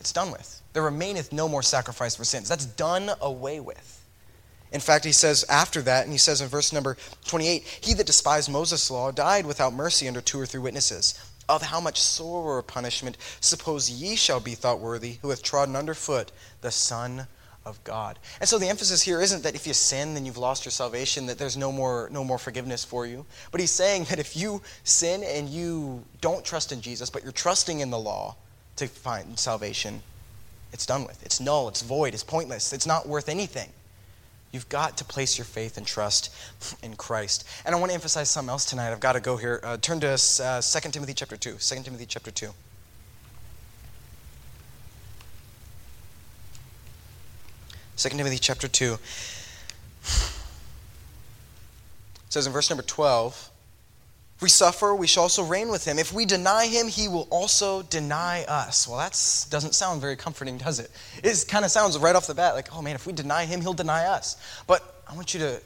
It's 0.00 0.12
done 0.12 0.30
with. 0.30 0.62
There 0.72 0.82
remaineth 0.82 1.32
no 1.32 1.48
more 1.48 1.62
sacrifice 1.62 2.14
for 2.14 2.24
sins. 2.24 2.48
That's 2.48 2.66
done 2.66 3.10
away 3.20 3.60
with. 3.60 3.94
In 4.70 4.80
fact, 4.80 5.04
he 5.04 5.12
says 5.12 5.44
after 5.48 5.82
that, 5.82 6.04
and 6.04 6.12
he 6.12 6.18
says 6.18 6.40
in 6.40 6.48
verse 6.48 6.72
number 6.72 6.96
28 7.26 7.62
He 7.80 7.94
that 7.94 8.06
despised 8.06 8.50
Moses' 8.50 8.90
law 8.90 9.10
died 9.10 9.46
without 9.46 9.72
mercy 9.72 10.06
under 10.06 10.20
two 10.20 10.38
or 10.38 10.46
three 10.46 10.60
witnesses. 10.60 11.18
Of 11.48 11.62
how 11.62 11.80
much 11.80 12.00
sorer 12.00 12.62
punishment 12.62 13.16
suppose 13.40 13.90
ye 13.90 14.16
shall 14.16 14.40
be 14.40 14.54
thought 14.54 14.80
worthy, 14.80 15.18
who 15.22 15.30
hath 15.30 15.42
trodden 15.42 15.76
under 15.76 15.94
foot 15.94 16.30
the 16.60 16.70
Son 16.70 17.26
of 17.64 17.82
God. 17.84 18.18
And 18.40 18.48
so 18.48 18.58
the 18.58 18.68
emphasis 18.68 19.02
here 19.02 19.20
isn't 19.20 19.42
that 19.42 19.54
if 19.54 19.66
you 19.66 19.74
sin, 19.74 20.14
then 20.14 20.26
you've 20.26 20.38
lost 20.38 20.64
your 20.64 20.72
salvation, 20.72 21.26
that 21.26 21.38
there's 21.38 21.56
no 21.56 21.70
more, 21.70 22.08
no 22.10 22.24
more 22.24 22.38
forgiveness 22.38 22.84
for 22.84 23.06
you. 23.06 23.24
But 23.50 23.60
he's 23.60 23.70
saying 23.70 24.04
that 24.04 24.18
if 24.18 24.36
you 24.36 24.62
sin 24.84 25.22
and 25.22 25.48
you 25.48 26.04
don't 26.20 26.44
trust 26.44 26.72
in 26.72 26.80
Jesus, 26.80 27.10
but 27.10 27.22
you're 27.22 27.32
trusting 27.32 27.80
in 27.80 27.90
the 27.90 27.98
law 27.98 28.36
to 28.76 28.86
find 28.86 29.38
salvation, 29.38 30.02
it's 30.72 30.86
done 30.86 31.06
with. 31.06 31.22
It's 31.22 31.40
null, 31.40 31.68
it's 31.68 31.82
void, 31.82 32.14
it's 32.14 32.24
pointless, 32.24 32.72
it's 32.72 32.86
not 32.86 33.06
worth 33.06 33.28
anything. 33.28 33.70
You've 34.50 34.68
got 34.68 34.96
to 34.96 35.04
place 35.04 35.36
your 35.36 35.44
faith 35.44 35.76
and 35.76 35.86
trust 35.86 36.34
in 36.82 36.96
Christ. 36.96 37.46
And 37.66 37.74
I 37.74 37.78
want 37.78 37.90
to 37.90 37.94
emphasize 37.94 38.30
something 38.30 38.50
else 38.50 38.64
tonight. 38.64 38.90
I've 38.92 39.00
got 39.00 39.12
to 39.12 39.20
go 39.20 39.36
here. 39.36 39.60
Uh, 39.62 39.76
turn 39.76 40.00
to 40.00 40.12
uh, 40.12 40.60
2 40.60 40.90
Timothy 40.90 41.14
chapter 41.14 41.36
2. 41.36 41.56
2 41.58 41.82
Timothy 41.82 42.06
chapter 42.06 42.30
2. 42.30 42.50
Second 47.98 48.18
Timothy 48.18 48.38
chapter 48.38 48.68
2. 48.68 48.94
It 48.94 49.00
says 52.28 52.46
in 52.46 52.52
verse 52.52 52.70
number 52.70 52.84
12, 52.84 53.32
if 53.34 53.57
we 54.40 54.48
suffer, 54.48 54.94
we 54.94 55.06
shall 55.06 55.24
also 55.24 55.42
reign 55.42 55.68
with 55.68 55.84
him. 55.84 55.98
If 55.98 56.12
we 56.12 56.24
deny 56.24 56.66
him, 56.66 56.86
he 56.86 57.08
will 57.08 57.26
also 57.30 57.82
deny 57.82 58.44
us. 58.44 58.86
Well, 58.86 58.98
that 58.98 59.12
doesn't 59.50 59.74
sound 59.74 60.00
very 60.00 60.16
comforting, 60.16 60.58
does 60.58 60.78
it? 60.78 60.90
It 61.24 61.44
kind 61.48 61.64
of 61.64 61.70
sounds 61.72 61.98
right 61.98 62.14
off 62.14 62.28
the 62.28 62.34
bat 62.34 62.54
like, 62.54 62.68
oh 62.74 62.80
man, 62.80 62.94
if 62.94 63.06
we 63.06 63.12
deny 63.12 63.46
him, 63.46 63.60
he'll 63.60 63.74
deny 63.74 64.04
us. 64.04 64.36
But 64.66 65.02
I 65.08 65.14
want 65.14 65.34
you 65.34 65.40
to 65.40 65.60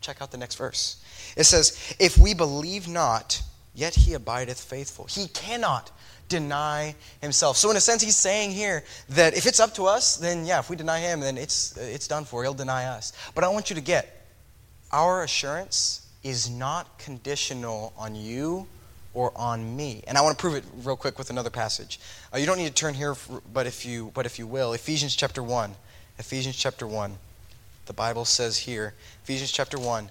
check 0.00 0.22
out 0.22 0.30
the 0.30 0.38
next 0.38 0.54
verse. 0.56 1.02
It 1.36 1.44
says, 1.44 1.94
If 1.98 2.16
we 2.16 2.32
believe 2.32 2.88
not, 2.88 3.42
yet 3.74 3.94
he 3.94 4.14
abideth 4.14 4.60
faithful. 4.60 5.06
He 5.06 5.26
cannot 5.28 5.90
deny 6.28 6.94
himself. 7.20 7.56
So, 7.58 7.70
in 7.70 7.76
a 7.76 7.80
sense, 7.80 8.02
he's 8.02 8.16
saying 8.16 8.52
here 8.52 8.84
that 9.10 9.36
if 9.36 9.46
it's 9.46 9.60
up 9.60 9.74
to 9.74 9.84
us, 9.84 10.16
then 10.16 10.46
yeah, 10.46 10.58
if 10.60 10.70
we 10.70 10.76
deny 10.76 11.00
him, 11.00 11.20
then 11.20 11.36
it's, 11.36 11.76
it's 11.76 12.08
done 12.08 12.24
for. 12.24 12.42
He'll 12.42 12.54
deny 12.54 12.86
us. 12.86 13.12
But 13.34 13.44
I 13.44 13.48
want 13.48 13.68
you 13.68 13.76
to 13.76 13.82
get 13.82 14.26
our 14.92 15.24
assurance 15.24 16.03
is 16.24 16.50
not 16.50 16.98
conditional 16.98 17.92
on 17.96 18.16
you 18.16 18.66
or 19.12 19.32
on 19.36 19.76
me. 19.76 20.02
And 20.08 20.18
I 20.18 20.22
want 20.22 20.36
to 20.36 20.40
prove 20.40 20.56
it 20.56 20.64
real 20.82 20.96
quick 20.96 21.18
with 21.18 21.30
another 21.30 21.50
passage. 21.50 22.00
Uh, 22.32 22.38
you 22.38 22.46
don't 22.46 22.58
need 22.58 22.66
to 22.66 22.72
turn 22.72 22.94
here, 22.94 23.14
for, 23.14 23.42
but 23.52 23.66
if 23.66 23.86
you 23.86 24.10
but 24.14 24.26
if 24.26 24.38
you 24.38 24.46
will, 24.46 24.72
Ephesians 24.72 25.14
chapter 25.14 25.42
1. 25.42 25.74
Ephesians 26.18 26.56
chapter 26.56 26.86
1. 26.86 27.16
The 27.86 27.92
Bible 27.92 28.24
says 28.24 28.58
here, 28.58 28.94
Ephesians 29.24 29.52
chapter 29.52 29.78
1, 29.78 30.10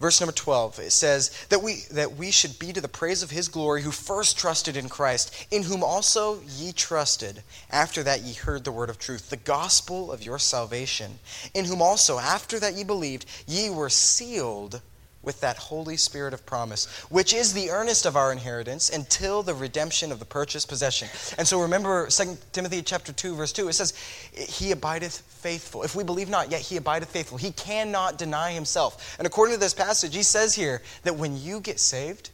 verse 0.00 0.20
number 0.20 0.32
12. 0.32 0.80
It 0.80 0.90
says 0.90 1.46
that 1.48 1.62
we 1.62 1.84
that 1.92 2.16
we 2.16 2.30
should 2.30 2.58
be 2.58 2.72
to 2.72 2.80
the 2.80 2.88
praise 2.88 3.22
of 3.22 3.30
his 3.30 3.48
glory 3.48 3.82
who 3.82 3.92
first 3.92 4.36
trusted 4.36 4.76
in 4.76 4.88
Christ, 4.88 5.46
in 5.50 5.62
whom 5.62 5.82
also 5.82 6.40
ye 6.46 6.72
trusted, 6.72 7.42
after 7.70 8.02
that 8.02 8.22
ye 8.22 8.34
heard 8.34 8.64
the 8.64 8.72
word 8.72 8.90
of 8.90 8.98
truth, 8.98 9.30
the 9.30 9.36
gospel 9.36 10.10
of 10.10 10.22
your 10.22 10.38
salvation, 10.38 11.18
in 11.54 11.64
whom 11.64 11.80
also 11.80 12.18
after 12.18 12.58
that 12.58 12.74
ye 12.74 12.84
believed, 12.84 13.24
ye 13.46 13.70
were 13.70 13.88
sealed 13.88 14.82
with 15.22 15.40
that 15.40 15.56
Holy 15.56 15.96
Spirit 15.96 16.32
of 16.32 16.46
promise, 16.46 16.86
which 17.10 17.34
is 17.34 17.52
the 17.52 17.70
earnest 17.70 18.06
of 18.06 18.16
our 18.16 18.30
inheritance 18.32 18.90
until 18.90 19.42
the 19.42 19.54
redemption 19.54 20.12
of 20.12 20.18
the 20.20 20.24
purchased 20.24 20.68
possession. 20.68 21.08
And 21.36 21.46
so 21.46 21.60
remember 21.60 22.08
2 22.08 22.38
Timothy 22.52 22.82
chapter 22.82 23.12
2 23.12 23.34
verse 23.34 23.52
2 23.52 23.68
it 23.68 23.72
says 23.72 23.94
he 24.32 24.70
abideth 24.70 25.18
faithful. 25.18 25.82
If 25.82 25.94
we 25.94 26.04
believe 26.04 26.28
not, 26.28 26.50
yet 26.50 26.60
he 26.60 26.76
abideth 26.76 27.10
faithful. 27.10 27.38
He 27.38 27.50
cannot 27.52 28.16
deny 28.18 28.52
himself. 28.52 29.16
And 29.18 29.26
according 29.26 29.54
to 29.54 29.60
this 29.60 29.74
passage, 29.74 30.14
he 30.14 30.22
says 30.22 30.54
here 30.54 30.82
that 31.02 31.16
when 31.16 31.36
you 31.36 31.60
get 31.60 31.80
saved, 31.80 32.30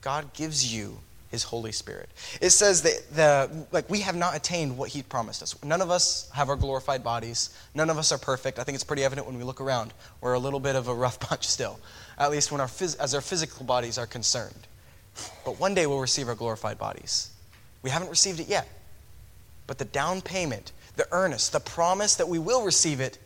God 0.00 0.32
gives 0.32 0.74
you 0.74 0.98
his 1.30 1.42
Holy 1.42 1.72
Spirit. 1.72 2.08
It 2.40 2.50
says 2.50 2.82
that 2.82 3.14
the 3.14 3.66
like 3.72 3.90
we 3.90 4.00
have 4.00 4.14
not 4.14 4.36
attained 4.36 4.78
what 4.78 4.90
he 4.90 5.02
promised 5.02 5.42
us. 5.42 5.62
None 5.64 5.82
of 5.82 5.90
us 5.90 6.30
have 6.32 6.48
our 6.48 6.56
glorified 6.56 7.02
bodies. 7.02 7.50
None 7.74 7.90
of 7.90 7.98
us 7.98 8.12
are 8.12 8.18
perfect. 8.18 8.58
I 8.58 8.62
think 8.62 8.76
it's 8.76 8.84
pretty 8.84 9.04
evident 9.04 9.26
when 9.26 9.36
we 9.36 9.44
look 9.44 9.60
around. 9.60 9.92
We're 10.20 10.34
a 10.34 10.38
little 10.38 10.60
bit 10.60 10.76
of 10.76 10.88
a 10.88 10.94
rough 10.94 11.18
bunch 11.28 11.46
still 11.46 11.80
at 12.18 12.30
least 12.30 12.52
when 12.52 12.60
our 12.60 12.66
phys- 12.66 12.98
as 12.98 13.14
our 13.14 13.20
physical 13.20 13.64
bodies 13.64 13.98
are 13.98 14.06
concerned. 14.06 14.66
But 15.44 15.60
one 15.60 15.74
day 15.74 15.86
we'll 15.86 16.00
receive 16.00 16.28
our 16.28 16.34
glorified 16.34 16.78
bodies. 16.78 17.30
We 17.82 17.90
haven't 17.90 18.10
received 18.10 18.40
it 18.40 18.48
yet. 18.48 18.68
But 19.66 19.78
the 19.78 19.84
down 19.84 20.20
payment, 20.20 20.72
the 20.96 21.06
earnest, 21.12 21.52
the 21.52 21.60
promise 21.60 22.16
that 22.16 22.28
we 22.28 22.38
will 22.38 22.62
receive 22.64 23.00
it 23.00 23.18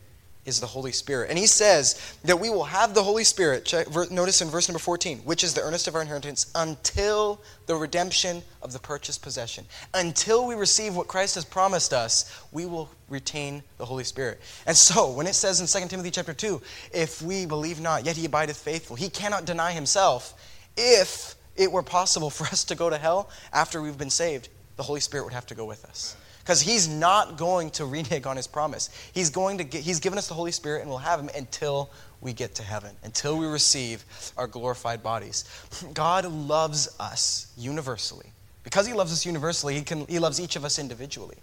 is 0.45 0.59
the 0.59 0.67
Holy 0.67 0.91
Spirit. 0.91 1.29
And 1.29 1.37
he 1.37 1.47
says 1.47 2.15
that 2.23 2.39
we 2.39 2.49
will 2.49 2.63
have 2.63 2.93
the 2.93 3.03
Holy 3.03 3.23
Spirit. 3.23 3.65
Check, 3.65 3.87
notice 4.09 4.41
in 4.41 4.49
verse 4.49 4.67
number 4.67 4.79
14, 4.79 5.19
which 5.19 5.43
is 5.43 5.53
the 5.53 5.61
earnest 5.61 5.87
of 5.87 5.95
our 5.95 6.01
inheritance 6.01 6.51
until 6.55 7.41
the 7.65 7.75
redemption 7.75 8.41
of 8.61 8.73
the 8.73 8.79
purchased 8.79 9.21
possession. 9.21 9.65
Until 9.93 10.47
we 10.47 10.55
receive 10.55 10.95
what 10.95 11.07
Christ 11.07 11.35
has 11.35 11.45
promised 11.45 11.93
us, 11.93 12.43
we 12.51 12.65
will 12.65 12.89
retain 13.09 13.61
the 13.77 13.85
Holy 13.85 14.03
Spirit. 14.03 14.39
And 14.65 14.75
so, 14.75 15.11
when 15.11 15.27
it 15.27 15.35
says 15.35 15.59
in 15.59 15.81
2 15.81 15.87
Timothy 15.87 16.11
chapter 16.11 16.33
2, 16.33 16.61
if 16.93 17.21
we 17.21 17.45
believe 17.45 17.79
not, 17.79 18.05
yet 18.05 18.17
he 18.17 18.25
abideth 18.25 18.57
faithful, 18.57 18.95
he 18.95 19.09
cannot 19.09 19.45
deny 19.45 19.71
himself. 19.71 20.33
If 20.77 21.35
it 21.55 21.71
were 21.71 21.83
possible 21.83 22.29
for 22.29 22.45
us 22.45 22.63
to 22.65 22.75
go 22.75 22.89
to 22.89 22.97
hell 22.97 23.29
after 23.53 23.81
we've 23.81 23.97
been 23.97 24.09
saved, 24.09 24.49
the 24.77 24.83
Holy 24.83 25.01
Spirit 25.01 25.25
would 25.25 25.33
have 25.33 25.47
to 25.47 25.55
go 25.55 25.65
with 25.65 25.83
us 25.85 26.15
because 26.49 26.61
he's 26.61 26.87
not 26.87 27.37
going 27.37 27.69
to 27.69 27.85
renege 27.85 28.25
on 28.25 28.35
his 28.35 28.47
promise. 28.47 28.89
He's 29.13 29.29
going 29.29 29.59
to 29.59 29.63
get, 29.63 29.83
he's 29.83 29.99
given 29.99 30.17
us 30.17 30.27
the 30.27 30.33
Holy 30.33 30.51
Spirit 30.51 30.81
and 30.81 30.89
we'll 30.89 30.97
have 30.97 31.19
him 31.19 31.29
until 31.35 31.91
we 32.21 32.33
get 32.33 32.55
to 32.55 32.63
heaven, 32.63 32.95
until 33.03 33.37
we 33.37 33.45
receive 33.45 34.03
our 34.35 34.47
glorified 34.47 35.03
bodies. 35.03 35.45
God 35.93 36.25
loves 36.25 36.89
us 36.99 37.53
universally. 37.55 38.25
Because 38.63 38.87
he 38.87 38.93
loves 38.93 39.11
us 39.11 39.27
universally, 39.27 39.75
he, 39.75 39.83
can, 39.83 40.07
he 40.07 40.17
loves 40.17 40.39
each 40.41 40.55
of 40.55 40.65
us 40.65 40.79
individually. 40.79 41.37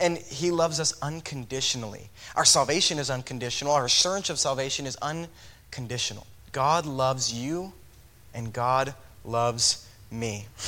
And 0.00 0.18
he 0.18 0.50
loves 0.50 0.80
us 0.80 0.92
unconditionally. 1.02 2.10
Our 2.34 2.44
salvation 2.44 2.98
is 2.98 3.10
unconditional. 3.10 3.72
Our 3.72 3.84
assurance 3.84 4.28
of 4.28 4.40
salvation 4.40 4.86
is 4.86 4.96
unconditional. 4.96 6.26
God 6.50 6.84
loves 6.84 7.32
you, 7.32 7.72
and 8.34 8.52
God 8.52 8.92
loves 9.24 9.86
me. 10.10 10.46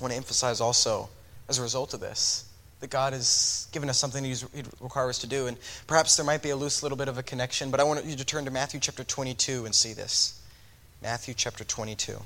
I 0.00 0.02
want 0.02 0.10
to 0.10 0.16
emphasize 0.16 0.60
also, 0.60 1.08
as 1.48 1.60
a 1.60 1.62
result 1.62 1.94
of 1.94 2.00
this, 2.00 2.47
that 2.80 2.90
God 2.90 3.12
has 3.12 3.66
given 3.72 3.88
us 3.90 3.98
something 3.98 4.24
He'd 4.24 4.42
require 4.80 5.08
us 5.08 5.18
to 5.18 5.26
do. 5.26 5.46
And 5.46 5.56
perhaps 5.86 6.16
there 6.16 6.24
might 6.24 6.42
be 6.42 6.50
a 6.50 6.56
loose 6.56 6.82
little 6.82 6.98
bit 6.98 7.08
of 7.08 7.18
a 7.18 7.22
connection, 7.22 7.70
but 7.70 7.80
I 7.80 7.84
want 7.84 8.04
you 8.04 8.16
to 8.16 8.24
turn 8.24 8.44
to 8.44 8.50
Matthew 8.50 8.80
chapter 8.80 9.04
22 9.04 9.64
and 9.64 9.74
see 9.74 9.92
this. 9.92 10.40
Matthew 11.02 11.34
chapter 11.34 11.64
22. 11.64 12.18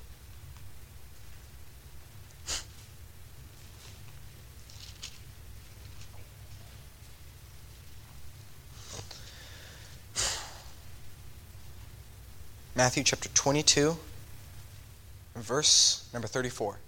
Matthew 12.74 13.04
chapter 13.04 13.28
22, 13.28 13.96
verse 15.36 16.08
number 16.12 16.26
34. 16.26 16.78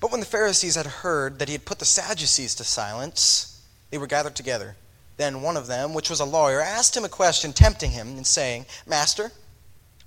But 0.00 0.10
when 0.10 0.20
the 0.20 0.26
Pharisees 0.26 0.74
had 0.74 0.86
heard 0.86 1.38
that 1.38 1.48
he 1.48 1.52
had 1.52 1.64
put 1.64 1.78
the 1.78 1.84
Sadducees 1.84 2.54
to 2.56 2.64
silence, 2.64 3.62
they 3.90 3.98
were 3.98 4.06
gathered 4.06 4.36
together. 4.36 4.76
Then 5.16 5.42
one 5.42 5.56
of 5.56 5.66
them, 5.66 5.94
which 5.94 6.10
was 6.10 6.20
a 6.20 6.24
lawyer, 6.24 6.60
asked 6.60 6.96
him 6.96 7.04
a 7.04 7.08
question, 7.08 7.52
tempting 7.52 7.90
him, 7.90 8.16
and 8.16 8.26
saying, 8.26 8.66
Master, 8.86 9.32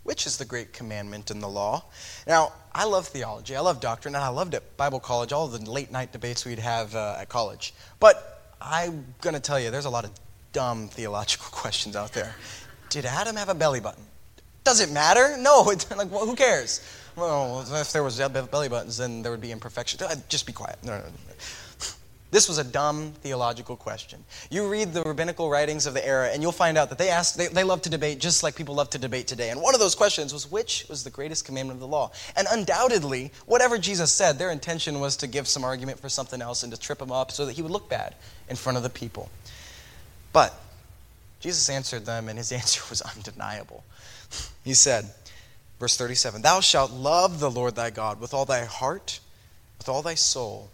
which 0.03 0.25
is 0.25 0.37
the 0.37 0.45
great 0.45 0.73
commandment 0.73 1.31
in 1.31 1.39
the 1.39 1.49
law? 1.49 1.83
Now, 2.25 2.53
I 2.73 2.85
love 2.85 3.07
theology, 3.07 3.55
I 3.55 3.59
love 3.59 3.81
doctrine, 3.81 4.15
and 4.15 4.23
I 4.23 4.29
loved 4.29 4.53
it 4.53 4.77
Bible 4.77 4.99
college, 4.99 5.33
all 5.33 5.47
the 5.47 5.69
late 5.69 5.91
night 5.91 6.11
debates 6.11 6.45
we'd 6.45 6.59
have 6.59 6.95
uh, 6.95 7.17
at 7.19 7.29
college. 7.29 7.73
But 7.99 8.55
I'm 8.61 9.05
going 9.19 9.33
to 9.33 9.41
tell 9.41 9.59
you, 9.59 9.69
there's 9.69 9.85
a 9.85 9.89
lot 9.89 10.05
of 10.05 10.11
dumb 10.53 10.87
theological 10.87 11.47
questions 11.51 11.95
out 11.95 12.13
there. 12.13 12.33
Did 12.89 13.05
Adam 13.05 13.35
have 13.35 13.49
a 13.49 13.55
belly 13.55 13.79
button? 13.79 14.03
Does 14.63 14.79
it 14.79 14.91
matter? 14.91 15.35
No, 15.37 15.69
it's 15.71 15.89
like, 15.91 16.11
well, 16.11 16.25
who 16.25 16.35
cares? 16.35 16.81
Well, 17.15 17.65
if 17.73 17.91
there 17.91 18.03
was 18.03 18.19
belly 18.19 18.69
buttons, 18.69 18.97
then 18.97 19.21
there 19.21 19.31
would 19.31 19.41
be 19.41 19.51
imperfection. 19.51 19.99
Uh, 20.01 20.15
just 20.29 20.45
be 20.45 20.53
quiet. 20.53 20.77
No, 20.83 20.97
no, 20.97 21.03
no. 21.03 21.11
This 22.31 22.47
was 22.47 22.57
a 22.59 22.63
dumb 22.63 23.11
theological 23.21 23.75
question. 23.75 24.23
You 24.49 24.69
read 24.69 24.93
the 24.93 25.03
rabbinical 25.03 25.49
writings 25.49 25.85
of 25.85 25.93
the 25.93 26.07
era, 26.07 26.29
and 26.29 26.41
you'll 26.41 26.53
find 26.53 26.77
out 26.77 26.87
that 26.87 26.97
they 26.97 27.09
asked, 27.09 27.37
they, 27.37 27.47
they 27.47 27.65
love 27.65 27.81
to 27.81 27.89
debate 27.89 28.19
just 28.19 28.41
like 28.41 28.55
people 28.55 28.73
love 28.73 28.89
to 28.91 28.97
debate 28.97 29.27
today. 29.27 29.49
And 29.49 29.61
one 29.61 29.73
of 29.73 29.81
those 29.81 29.95
questions 29.95 30.31
was, 30.31 30.49
which 30.49 30.85
was 30.87 31.03
the 31.03 31.09
greatest 31.09 31.43
commandment 31.43 31.75
of 31.75 31.81
the 31.81 31.87
law? 31.87 32.09
And 32.37 32.47
undoubtedly, 32.49 33.33
whatever 33.47 33.77
Jesus 33.77 34.13
said, 34.13 34.39
their 34.39 34.49
intention 34.49 35.01
was 35.01 35.17
to 35.17 35.27
give 35.27 35.45
some 35.45 35.65
argument 35.65 35.99
for 35.99 36.07
something 36.07 36.41
else 36.41 36.63
and 36.63 36.71
to 36.71 36.79
trip 36.79 37.01
him 37.01 37.11
up 37.11 37.31
so 37.31 37.45
that 37.45 37.53
he 37.53 37.61
would 37.61 37.71
look 37.71 37.89
bad 37.89 38.15
in 38.49 38.55
front 38.55 38.77
of 38.77 38.83
the 38.83 38.89
people. 38.89 39.29
But 40.31 40.57
Jesus 41.41 41.69
answered 41.69 42.05
them, 42.05 42.29
and 42.29 42.37
his 42.37 42.51
answer 42.53 42.81
was 42.89 43.01
undeniable. 43.01 43.83
He 44.63 44.73
said, 44.73 45.09
Verse 45.81 45.97
37 45.97 46.43
Thou 46.43 46.59
shalt 46.59 46.91
love 46.91 47.39
the 47.39 47.49
Lord 47.49 47.75
thy 47.75 47.89
God 47.89 48.21
with 48.21 48.35
all 48.35 48.45
thy 48.45 48.65
heart, 48.65 49.19
with 49.79 49.89
all 49.89 50.03
thy 50.03 50.13
soul, 50.13 50.69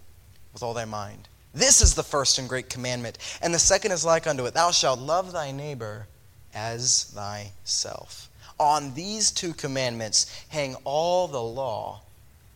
with 0.52 0.62
all 0.62 0.74
thy 0.74 0.84
mind. 0.84 1.30
This 1.54 1.82
is 1.82 1.96
the 1.96 2.04
first 2.04 2.38
and 2.38 2.50
great 2.50 2.70
commandment. 2.70 3.18
And 3.42 3.54
the 3.54 3.60
second 3.60 3.94
is 3.94 4.04
like 4.04 4.28
unto 4.28 4.46
it 4.48 4.54
Thou 4.54 4.72
shalt 4.72 5.00
love 5.00 5.32
thy 5.32 5.52
neighbor 5.52 6.08
as 6.54 7.06
thyself. 7.16 8.28
On 8.60 8.94
these 8.96 9.32
two 9.32 9.54
commandments 9.54 10.46
hang 10.50 10.76
all 10.84 11.30
the 11.30 11.42
law 11.42 12.02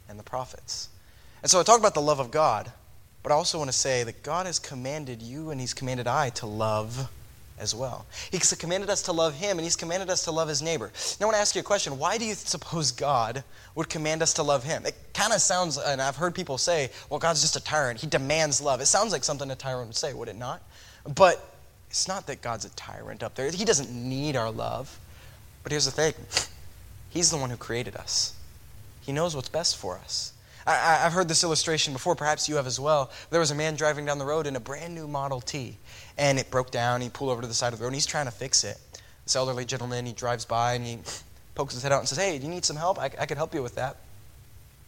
and 0.10 0.20
the 0.20 0.24
prophets. 0.24 0.90
And 1.42 1.50
so 1.50 1.58
I 1.58 1.64
talk 1.64 1.80
about 1.80 1.94
the 1.94 2.02
love 2.02 2.20
of 2.20 2.32
God, 2.32 2.70
but 3.24 3.32
I 3.32 3.36
also 3.36 3.60
want 3.60 3.70
to 3.70 3.78
say 3.78 4.04
that 4.04 4.24
God 4.24 4.46
has 4.46 4.60
commanded 4.60 5.22
you 5.22 5.52
and 5.52 5.62
He's 5.62 5.74
commanded 5.74 6.06
I 6.06 6.32
to 6.32 6.48
love 6.48 7.10
as 7.62 7.76
well. 7.76 8.06
He's 8.32 8.54
commanded 8.54 8.90
us 8.90 9.04
to 9.04 9.12
love 9.12 9.36
Him 9.36 9.58
and 9.58 9.62
He's 9.62 9.76
commanded 9.76 10.10
us 10.10 10.24
to 10.26 10.32
love 10.32 10.50
His 10.50 10.62
neighbor. 10.62 10.92
Now 11.20 11.26
I 11.26 11.28
want 11.28 11.36
to 11.36 11.42
ask 11.42 11.56
you 11.56 11.62
a 11.62 11.64
question. 11.64 11.98
Why 11.98 12.18
do 12.18 12.26
you 12.26 12.34
suppose 12.34 12.92
God 12.92 13.44
would 13.76 13.88
command 13.88 14.22
us 14.22 14.34
to 14.34 14.44
love 14.44 14.64
Him? 14.64 14.86
It 14.86 14.96
kind 15.14 15.32
of 15.32 15.40
sounds, 15.40 15.78
and 15.78 16.02
I've 16.02 16.16
heard 16.16 16.36
people 16.36 16.58
say, 16.58 16.90
well, 17.10 17.20
God's 17.20 17.42
just 17.42 17.56
a 17.56 17.64
tyrant. 17.64 18.02
He 18.02 18.08
demands 18.08 18.60
love. 18.60 18.82
It 18.82 18.88
sounds 18.88 19.12
like 19.14 19.24
something 19.24 19.50
a 19.52 19.56
tyrant 19.56 19.88
would 19.88 19.96
say, 19.96 20.14
would 20.14 20.28
it 20.28 20.38
not? 20.38 20.62
But 21.16 21.56
it's 21.90 22.08
not 22.08 22.28
that 22.28 22.42
God's 22.42 22.66
a 22.66 22.70
tyrant 22.72 23.22
up 23.22 23.36
there. 23.36 23.50
He 23.52 23.66
doesn't 23.66 23.92
need 23.92 24.36
our 24.36 24.52
love. 24.52 24.98
But 25.64 25.72
here's 25.72 25.86
the 25.86 25.92
thing 25.92 26.14
He's 27.10 27.30
the 27.30 27.38
one 27.38 27.50
who 27.50 27.58
created 27.58 27.96
us, 27.96 28.34
He 29.02 29.12
knows 29.12 29.36
what's 29.36 29.50
best 29.50 29.78
for 29.78 29.98
us. 29.98 30.34
I, 30.66 30.98
have 30.98 31.14
heard 31.14 31.28
this 31.28 31.44
illustration 31.44 31.94
before, 31.94 32.16
perhaps 32.16 32.48
you 32.48 32.56
have 32.56 32.68
as 32.68 32.80
well. 32.80 33.10
There 33.32 33.40
was 33.40 33.52
a 33.52 33.56
man 33.56 33.76
driving 33.76 34.06
down 34.06 34.20
the 34.20 34.26
road 34.26 34.46
in 34.46 34.56
a 34.56 34.60
brand 34.60 34.94
new 34.94 35.08
Model 35.08 35.42
T, 35.42 35.78
and 36.18 36.40
it 36.40 36.50
broke 36.52 36.72
down. 36.72 37.02
He 37.02 37.10
pulled 37.10 37.32
over 37.32 37.42
to 37.42 37.48
the 37.48 37.54
side 37.54 37.74
of 37.74 37.80
the 37.80 37.84
road, 37.84 37.90
and 37.90 37.96
he's 37.96 38.06
trying 38.06 38.26
to 38.26 38.32
fix 38.32 38.64
it. 38.64 38.78
This 39.24 39.36
elderly 39.36 39.66
gentleman, 39.66 40.06
he 40.06 40.14
drives 40.14 40.46
by 40.46 40.74
and 40.74 40.86
he 40.86 41.00
pokes 41.56 41.74
his 41.74 41.84
head 41.84 41.92
out 41.92 42.00
and 42.00 42.08
says, 42.08 42.18
Hey, 42.18 42.38
do 42.38 42.46
you 42.46 42.52
need 42.52 42.66
some 42.66 42.76
help? 42.76 43.00
I, 43.00 43.06
I 43.20 43.26
could 43.26 43.38
help 43.38 43.54
you 43.54 43.62
with 43.62 43.76
that. 43.76 43.98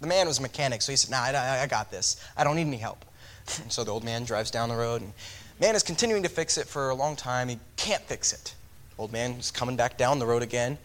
The 0.02 0.08
man 0.08 0.28
was 0.28 0.40
a 0.40 0.42
mechanic, 0.42 0.82
so 0.82 0.92
he 0.92 0.96
said, 0.96 1.12
Nah, 1.12 1.24
I, 1.24 1.62
I 1.62 1.68
got 1.68 1.92
this. 1.92 2.24
I 2.36 2.44
don't 2.44 2.56
need 2.56 2.68
any 2.68 2.78
help. 2.78 3.06
so 3.70 3.84
the 3.84 3.92
old 3.92 4.04
man 4.04 4.24
drives 4.24 4.52
down 4.52 4.70
the 4.70 4.76
road, 4.76 5.02
and 5.02 5.14
man 5.60 5.76
is 5.76 5.84
continuing 5.84 6.24
to 6.24 6.30
fix 6.30 6.58
it 6.58 6.68
for 6.68 6.90
a 6.90 6.96
long 6.96 7.16
time. 7.16 7.48
He 7.48 7.60
can't 7.78 8.02
fix 8.04 8.34
it. 8.34 8.56
Old 8.98 9.12
man 9.12 9.32
is 9.32 9.52
coming 9.52 9.76
back 9.76 9.98
down 9.98 10.20
the 10.20 10.26
road 10.26 10.44
again. 10.44 10.78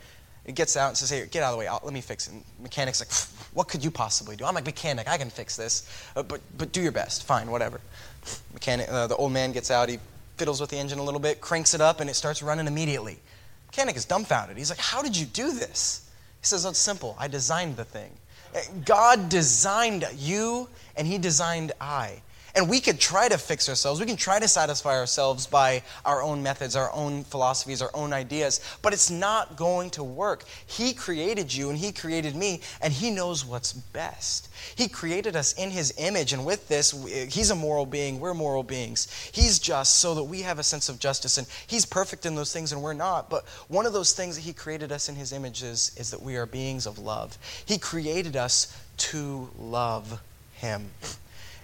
He 0.46 0.52
gets 0.52 0.76
out 0.76 0.88
and 0.88 0.96
says, 0.96 1.10
Hey, 1.10 1.26
get 1.30 1.42
out 1.42 1.48
of 1.48 1.52
the 1.54 1.58
way. 1.58 1.66
I'll, 1.66 1.80
let 1.84 1.92
me 1.92 2.00
fix 2.00 2.26
it. 2.26 2.32
And 2.32 2.44
mechanic's 2.60 3.00
like, 3.00 3.12
What 3.54 3.68
could 3.68 3.84
you 3.84 3.90
possibly 3.90 4.36
do? 4.36 4.44
I'm 4.44 4.56
a 4.56 4.62
mechanic. 4.62 5.08
I 5.08 5.18
can 5.18 5.30
fix 5.30 5.56
this. 5.56 5.90
Uh, 6.16 6.22
but, 6.22 6.40
but 6.56 6.72
do 6.72 6.80
your 6.80 6.92
best. 6.92 7.24
Fine, 7.24 7.50
whatever. 7.50 7.80
Mechanic, 8.52 8.88
uh, 8.88 9.06
the 9.06 9.16
old 9.16 9.32
man 9.32 9.52
gets 9.52 9.70
out. 9.70 9.88
He 9.88 9.98
fiddles 10.38 10.60
with 10.60 10.70
the 10.70 10.78
engine 10.78 10.98
a 10.98 11.02
little 11.02 11.20
bit, 11.20 11.40
cranks 11.40 11.74
it 11.74 11.80
up, 11.80 12.00
and 12.00 12.08
it 12.08 12.14
starts 12.14 12.42
running 12.42 12.66
immediately. 12.66 13.18
Mechanic 13.66 13.96
is 13.96 14.04
dumbfounded. 14.04 14.56
He's 14.56 14.70
like, 14.70 14.78
How 14.78 15.02
did 15.02 15.16
you 15.16 15.26
do 15.26 15.52
this? 15.52 16.08
He 16.40 16.46
says, 16.46 16.64
oh, 16.64 16.70
It's 16.70 16.78
simple. 16.78 17.16
I 17.18 17.28
designed 17.28 17.76
the 17.76 17.84
thing. 17.84 18.10
Uh, 18.54 18.60
God 18.84 19.28
designed 19.28 20.08
you, 20.16 20.68
and 20.96 21.06
He 21.06 21.18
designed 21.18 21.72
I. 21.80 22.22
And 22.54 22.68
we 22.68 22.80
could 22.80 22.98
try 22.98 23.28
to 23.28 23.38
fix 23.38 23.68
ourselves. 23.68 24.00
We 24.00 24.06
can 24.06 24.16
try 24.16 24.40
to 24.40 24.48
satisfy 24.48 24.96
ourselves 24.96 25.46
by 25.46 25.82
our 26.04 26.22
own 26.22 26.42
methods, 26.42 26.76
our 26.76 26.92
own 26.92 27.24
philosophies, 27.24 27.82
our 27.82 27.90
own 27.94 28.12
ideas, 28.12 28.60
but 28.82 28.92
it's 28.92 29.10
not 29.10 29.56
going 29.56 29.90
to 29.90 30.02
work. 30.02 30.44
He 30.66 30.94
created 30.94 31.54
you 31.54 31.68
and 31.68 31.78
He 31.78 31.92
created 31.92 32.34
me, 32.34 32.60
and 32.80 32.92
He 32.92 33.10
knows 33.10 33.44
what's 33.44 33.72
best. 33.72 34.48
He 34.76 34.88
created 34.88 35.36
us 35.36 35.52
in 35.54 35.70
His 35.70 35.92
image, 35.98 36.32
and 36.32 36.44
with 36.44 36.68
this, 36.68 36.92
He's 37.32 37.50
a 37.50 37.54
moral 37.54 37.86
being, 37.86 38.18
we're 38.18 38.34
moral 38.34 38.62
beings. 38.62 39.30
He's 39.32 39.58
just 39.58 40.00
so 40.00 40.14
that 40.14 40.24
we 40.24 40.42
have 40.42 40.58
a 40.58 40.62
sense 40.62 40.88
of 40.88 40.98
justice, 40.98 41.38
and 41.38 41.46
He's 41.66 41.84
perfect 41.84 42.26
in 42.26 42.34
those 42.34 42.52
things, 42.52 42.72
and 42.72 42.82
we're 42.82 42.92
not. 42.94 43.30
But 43.30 43.46
one 43.68 43.86
of 43.86 43.92
those 43.92 44.12
things 44.12 44.36
that 44.36 44.42
He 44.42 44.52
created 44.52 44.90
us 44.90 45.08
in 45.08 45.14
His 45.14 45.32
image 45.32 45.62
is, 45.62 45.92
is 45.96 46.10
that 46.10 46.22
we 46.22 46.36
are 46.36 46.46
beings 46.46 46.86
of 46.86 46.98
love. 46.98 47.36
He 47.66 47.78
created 47.78 48.36
us 48.36 48.76
to 48.96 49.50
love 49.58 50.20
Him. 50.54 50.90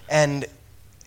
And 0.09 0.45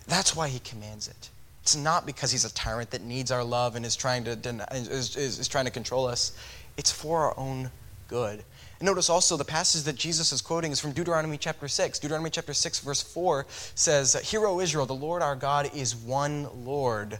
that's 0.08 0.34
why 0.34 0.48
he 0.48 0.58
commands 0.60 1.06
it. 1.06 1.30
It's 1.62 1.76
not 1.76 2.06
because 2.06 2.32
he's 2.32 2.46
a 2.46 2.54
tyrant 2.54 2.90
that 2.92 3.02
needs 3.02 3.30
our 3.30 3.44
love 3.44 3.76
and 3.76 3.84
is 3.84 3.94
trying 3.94 4.24
to, 4.24 4.34
deny, 4.34 4.66
is, 4.72 5.16
is, 5.16 5.38
is 5.38 5.48
trying 5.48 5.66
to 5.66 5.70
control 5.70 6.06
us. 6.06 6.32
It's 6.78 6.90
for 6.90 7.24
our 7.24 7.38
own 7.38 7.70
good. 8.08 8.42
And 8.80 8.86
notice 8.86 9.10
also 9.10 9.36
the 9.36 9.44
passage 9.44 9.82
that 9.82 9.96
Jesus 9.96 10.32
is 10.32 10.40
quoting 10.40 10.72
is 10.72 10.80
from 10.80 10.92
Deuteronomy 10.92 11.36
chapter 11.36 11.68
6. 11.68 11.98
Deuteronomy 11.98 12.30
chapter 12.30 12.54
6, 12.54 12.80
verse 12.80 13.02
4 13.02 13.44
says, 13.74 14.14
Hear, 14.30 14.46
O 14.46 14.60
Israel, 14.60 14.86
the 14.86 14.94
Lord 14.94 15.20
our 15.20 15.36
God 15.36 15.70
is 15.74 15.94
one 15.94 16.48
Lord, 16.64 17.18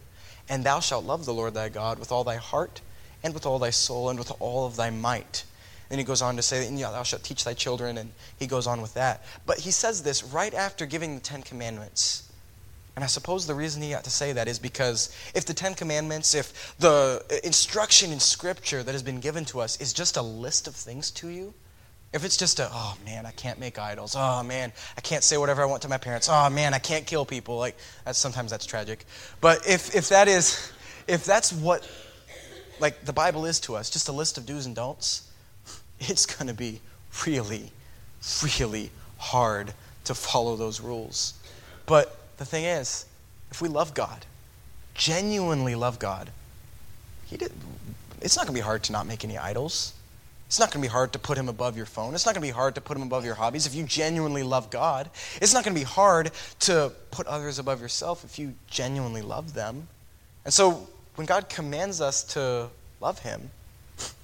and 0.49 0.65
thou 0.65 0.81
shalt 0.81 1.05
love 1.05 1.27
the 1.27 1.35
Lord 1.35 1.55
thy 1.55 1.69
God 1.69 1.99
with 1.99 2.11
all 2.11 2.25
thy 2.25 2.37
heart, 2.37 2.81
and 3.23 3.35
with 3.35 3.45
all 3.45 3.59
thy 3.59 3.71
soul, 3.71 4.09
and 4.09 4.19
with 4.19 4.33
all 4.41 4.67
of 4.67 4.77
thy 4.77 4.89
might. 4.91 5.45
Then 5.89 5.99
he 5.99 6.05
goes 6.05 6.23
on 6.23 6.37
to 6.37 6.43
say, 6.43 6.67
and 6.67 6.79
thou 6.79 7.03
shalt 7.03 7.25
teach 7.25 7.45
thy 7.45 7.55
children, 7.55 7.99
and 7.99 8.13
he 8.39 8.47
goes 8.47 8.67
on 8.67 8.81
with 8.81 8.95
that. 8.95 9.25
But 9.45 9.59
he 9.59 9.73
says 9.73 10.03
this 10.03 10.23
right 10.23 10.55
after 10.55 10.87
giving 10.87 11.17
the 11.17 11.21
Ten 11.21 11.43
Commandments. 11.43 12.28
And 12.99 13.05
I 13.05 13.07
suppose 13.07 13.47
the 13.47 13.55
reason 13.55 13.81
he 13.81 13.91
got 13.91 14.03
to 14.03 14.11
say 14.11 14.33
that 14.33 14.49
is 14.49 14.59
because 14.59 15.15
if 15.33 15.45
the 15.45 15.55
Ten 15.55 15.77
Commandments, 15.77 16.35
if 16.35 16.77
the 16.81 17.23
instruction 17.45 18.11
in 18.11 18.19
Scripture 18.19 18.83
that 18.83 18.91
has 18.91 19.05
been 19.05 19.21
given 19.21 19.45
to 19.45 19.61
us 19.61 19.81
is 19.81 19.93
just 19.93 20.17
a 20.17 20.23
list 20.23 20.67
of 20.67 20.75
things 20.75 21.13
to 21.13 21.29
you, 21.29 21.55
if 22.13 22.25
it's 22.25 22.37
just 22.37 22.59
a, 22.59 22.69
oh 22.73 22.99
man, 23.05 23.25
I 23.25 23.31
can't 23.31 23.61
make 23.61 23.79
idols. 23.79 24.17
Oh 24.19 24.43
man, 24.43 24.73
I 24.97 25.01
can't 25.01 25.23
say 25.23 25.39
whatever 25.39 25.63
I 25.63 25.67
want 25.67 25.83
to 25.83 25.89
my 25.89 25.97
parents. 25.97 26.29
Oh 26.29 26.51
man, 26.51 26.75
I 26.75 26.81
can't 26.81 27.07
kill 27.07 27.25
people. 27.25 27.57
Like 27.57 27.77
that's 28.05 28.19
sometimes 28.19 28.51
that's 28.51 28.67
tragic. 28.67 29.05
But 29.41 29.65
if 29.69 29.95
if 29.95 30.09
that 30.09 30.27
is 30.27 30.73
if 31.07 31.25
that's 31.25 31.53
what 31.53 31.89
like 32.81 33.05
the 33.05 33.13
Bible 33.13 33.47
is 33.47 33.61
to 33.61 33.77
us, 33.77 33.91
just 33.91 34.09
a 34.09 34.13
list 34.13 34.39
of 34.39 34.45
do's 34.45 34.67
and 34.67 34.75
don'ts, 34.75 35.31
it's 36.01 36.27
going 36.27 36.49
to 36.49 36.55
be 36.55 36.81
really 37.25 37.71
really 38.43 38.91
hard 39.19 39.73
to 40.03 40.17
follow 40.17 40.57
those 40.57 40.81
rules. 40.81 41.35
But 41.87 42.18
the 42.39 42.45
thing 42.45 42.65
is, 42.65 43.07
if 43.51 43.61
we 43.61 43.69
love 43.69 43.95
God, 43.95 44.25
genuinely 44.95 45.75
love 45.75 45.99
God, 45.99 46.31
he 47.27 47.37
did, 47.37 47.53
it's 48.21 48.37
not 48.37 48.47
going 48.47 48.55
to 48.55 48.61
be 48.61 48.65
hard 48.65 48.83
to 48.85 48.93
not 48.93 49.07
make 49.07 49.25
any 49.25 49.37
idols. 49.37 49.93
It's 50.47 50.59
not 50.59 50.73
going 50.73 50.83
to 50.83 50.89
be 50.89 50.91
hard 50.91 51.13
to 51.13 51.19
put 51.19 51.37
him 51.37 51.51
above 51.51 51.77
your 51.77 51.85
phone. 51.85 52.15
It's 52.15 52.25
not 52.25 52.35
going 52.35 52.41
to 52.41 52.49
be 52.49 52.57
hard 52.57 52.75
to 52.77 52.81
put 52.81 52.97
him 52.97 53.03
above 53.03 53.23
your 53.23 53.35
hobbies 53.35 53.67
if 53.67 53.75
you 53.75 53.85
genuinely 53.85 54.43
love 54.43 54.71
God. 54.71 55.11
It's 55.43 55.53
not 55.53 55.63
going 55.63 55.75
to 55.75 55.81
be 55.81 55.85
hard 55.85 56.31
to 56.61 56.91
put 57.11 57.27
others 57.27 57.59
above 57.59 57.83
yourself 57.83 58.25
if 58.25 58.39
you 58.39 58.55
genuinely 58.67 59.21
love 59.21 59.53
them. 59.53 59.89
And 60.47 60.55
so 60.55 60.89
when 61.17 61.27
God 61.27 61.51
commands 61.51 62.01
us 62.01 62.25
to 62.33 62.71
love 63.01 63.19
him, 63.19 63.51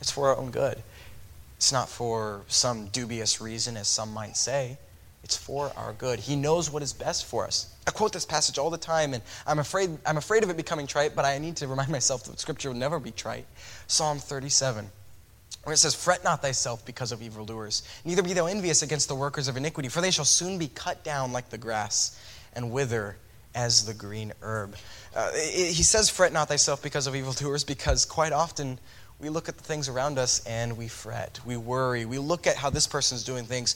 it's 0.01 0.11
for 0.11 0.29
our 0.29 0.37
own 0.39 0.51
good. 0.51 0.83
It's 1.59 1.73
not 1.73 1.91
for 1.91 2.41
some 2.49 2.87
dubious 2.87 3.41
reason, 3.41 3.77
as 3.77 3.89
some 3.89 4.15
might 4.15 4.37
say. 4.37 4.79
It's 5.25 5.37
for 5.39 5.73
our 5.75 5.95
good. 5.95 6.21
He 6.21 6.37
knows 6.37 6.71
what 6.71 6.83
is 6.83 6.93
best 6.93 7.25
for 7.25 7.47
us. 7.47 7.75
I 7.87 7.91
quote 7.91 8.13
this 8.13 8.27
passage 8.27 8.59
all 8.59 8.69
the 8.69 8.77
time, 8.77 9.15
and 9.15 9.23
I'm 9.47 9.59
afraid, 9.59 9.97
I'm 10.05 10.19
afraid 10.19 10.43
of 10.43 10.51
it 10.51 10.57
becoming 10.57 10.87
trite, 10.87 11.17
but 11.17 11.25
I 11.25 11.39
need 11.39 11.57
to 11.57 11.67
remind 11.67 11.89
myself 11.99 12.25
that 12.25 12.39
Scripture 12.39 12.69
will 12.69 12.77
never 12.77 13.01
be 13.01 13.11
trite. 13.11 13.47
Psalm 13.87 14.19
37, 14.19 14.87
where 15.65 15.73
it 15.73 15.79
says, 15.79 15.95
Fret 15.95 16.23
not 16.25 16.43
thyself 16.43 16.85
because 16.85 17.11
of 17.11 17.23
evildoers, 17.23 17.83
neither 18.05 18.23
be 18.23 18.35
thou 18.35 18.45
envious 18.45 18.83
against 18.83 19.09
the 19.09 19.15
workers 19.15 19.49
of 19.49 19.57
iniquity, 19.57 19.89
for 19.89 20.03
they 20.03 20.11
shall 20.11 20.27
soon 20.27 20.59
be 20.59 20.69
cut 20.69 21.03
down 21.03 21.33
like 21.33 21.49
the 21.49 21.59
grass 21.59 22.21
and 22.53 22.71
wither 22.71 23.17
as 23.55 23.87
the 23.87 23.95
green 23.95 24.31
herb. 24.43 24.77
Uh, 25.17 25.33
he 25.33 25.83
says, 25.83 26.11
Fret 26.11 26.35
not 26.35 26.49
thyself 26.49 26.83
because 26.83 27.07
of 27.07 27.17
evildoers, 27.17 27.65
because 27.65 28.05
quite 28.05 28.33
often 28.35 28.79
we 29.19 29.31
look 29.31 29.49
at 29.49 29.57
the 29.57 29.65
things 29.65 29.89
around 29.89 30.19
us 30.19 30.45
and 30.45 30.77
we 30.77 30.87
fret, 30.87 31.41
we 31.47 31.57
worry, 31.57 32.05
we 32.05 32.19
look 32.19 32.47
at 32.47 32.57
how 32.57 32.69
this 32.69 32.87
person's 32.87 33.25
doing 33.25 33.47
things 33.47 33.75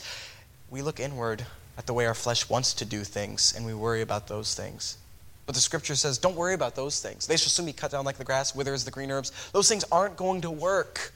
we 0.70 0.82
look 0.82 1.00
inward 1.00 1.44
at 1.76 1.86
the 1.86 1.94
way 1.94 2.06
our 2.06 2.14
flesh 2.14 2.48
wants 2.48 2.74
to 2.74 2.84
do 2.84 3.04
things 3.04 3.54
and 3.56 3.64
we 3.64 3.74
worry 3.74 4.02
about 4.02 4.28
those 4.28 4.54
things. 4.54 4.98
But 5.46 5.54
the 5.54 5.60
scripture 5.60 5.94
says, 5.94 6.18
don't 6.18 6.36
worry 6.36 6.54
about 6.54 6.76
those 6.76 7.00
things. 7.00 7.26
They 7.26 7.38
shall 7.38 7.48
soon 7.48 7.64
be 7.66 7.72
cut 7.72 7.90
down 7.90 8.04
like 8.04 8.18
the 8.18 8.24
grass, 8.24 8.54
wither 8.54 8.74
as 8.74 8.84
the 8.84 8.90
green 8.90 9.10
herbs. 9.10 9.32
Those 9.52 9.68
things 9.68 9.84
aren't 9.90 10.16
going 10.16 10.42
to 10.42 10.50
work. 10.50 11.12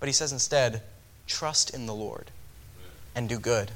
But 0.00 0.08
he 0.08 0.12
says 0.12 0.32
instead, 0.32 0.82
trust 1.28 1.72
in 1.72 1.86
the 1.86 1.94
Lord 1.94 2.30
and 3.14 3.28
do 3.28 3.38
good. 3.38 3.70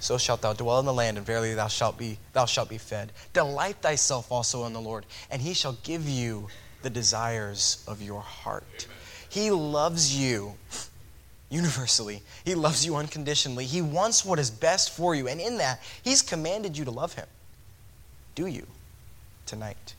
So 0.00 0.18
shalt 0.18 0.42
thou 0.42 0.52
dwell 0.52 0.78
in 0.78 0.86
the 0.86 0.92
land, 0.92 1.16
and 1.16 1.26
verily 1.26 1.54
thou 1.54 1.68
shalt 1.68 1.98
be 1.98 2.18
thou 2.32 2.44
shalt 2.44 2.68
be 2.68 2.78
fed. 2.78 3.10
Delight 3.32 3.76
thyself 3.76 4.30
also 4.30 4.64
in 4.66 4.72
the 4.72 4.80
Lord, 4.80 5.06
and 5.30 5.42
he 5.42 5.54
shall 5.54 5.76
give 5.82 6.08
you 6.08 6.48
the 6.82 6.90
desires 6.90 7.84
of 7.88 8.00
your 8.00 8.20
heart. 8.20 8.86
He 9.28 9.50
loves 9.50 10.16
you 10.16 10.54
universally. 11.50 12.22
He 12.44 12.54
loves 12.54 12.84
you 12.84 12.96
unconditionally. 12.96 13.64
He 13.64 13.80
wants 13.80 14.24
what 14.24 14.38
is 14.38 14.50
best 14.50 14.94
for 14.94 15.14
you. 15.14 15.28
And 15.28 15.40
in 15.40 15.58
that, 15.58 15.80
He's 16.02 16.22
commanded 16.22 16.76
you 16.76 16.84
to 16.84 16.90
love 16.90 17.14
Him. 17.14 17.26
Do 18.34 18.46
you 18.46 18.66
tonight? 19.46 19.94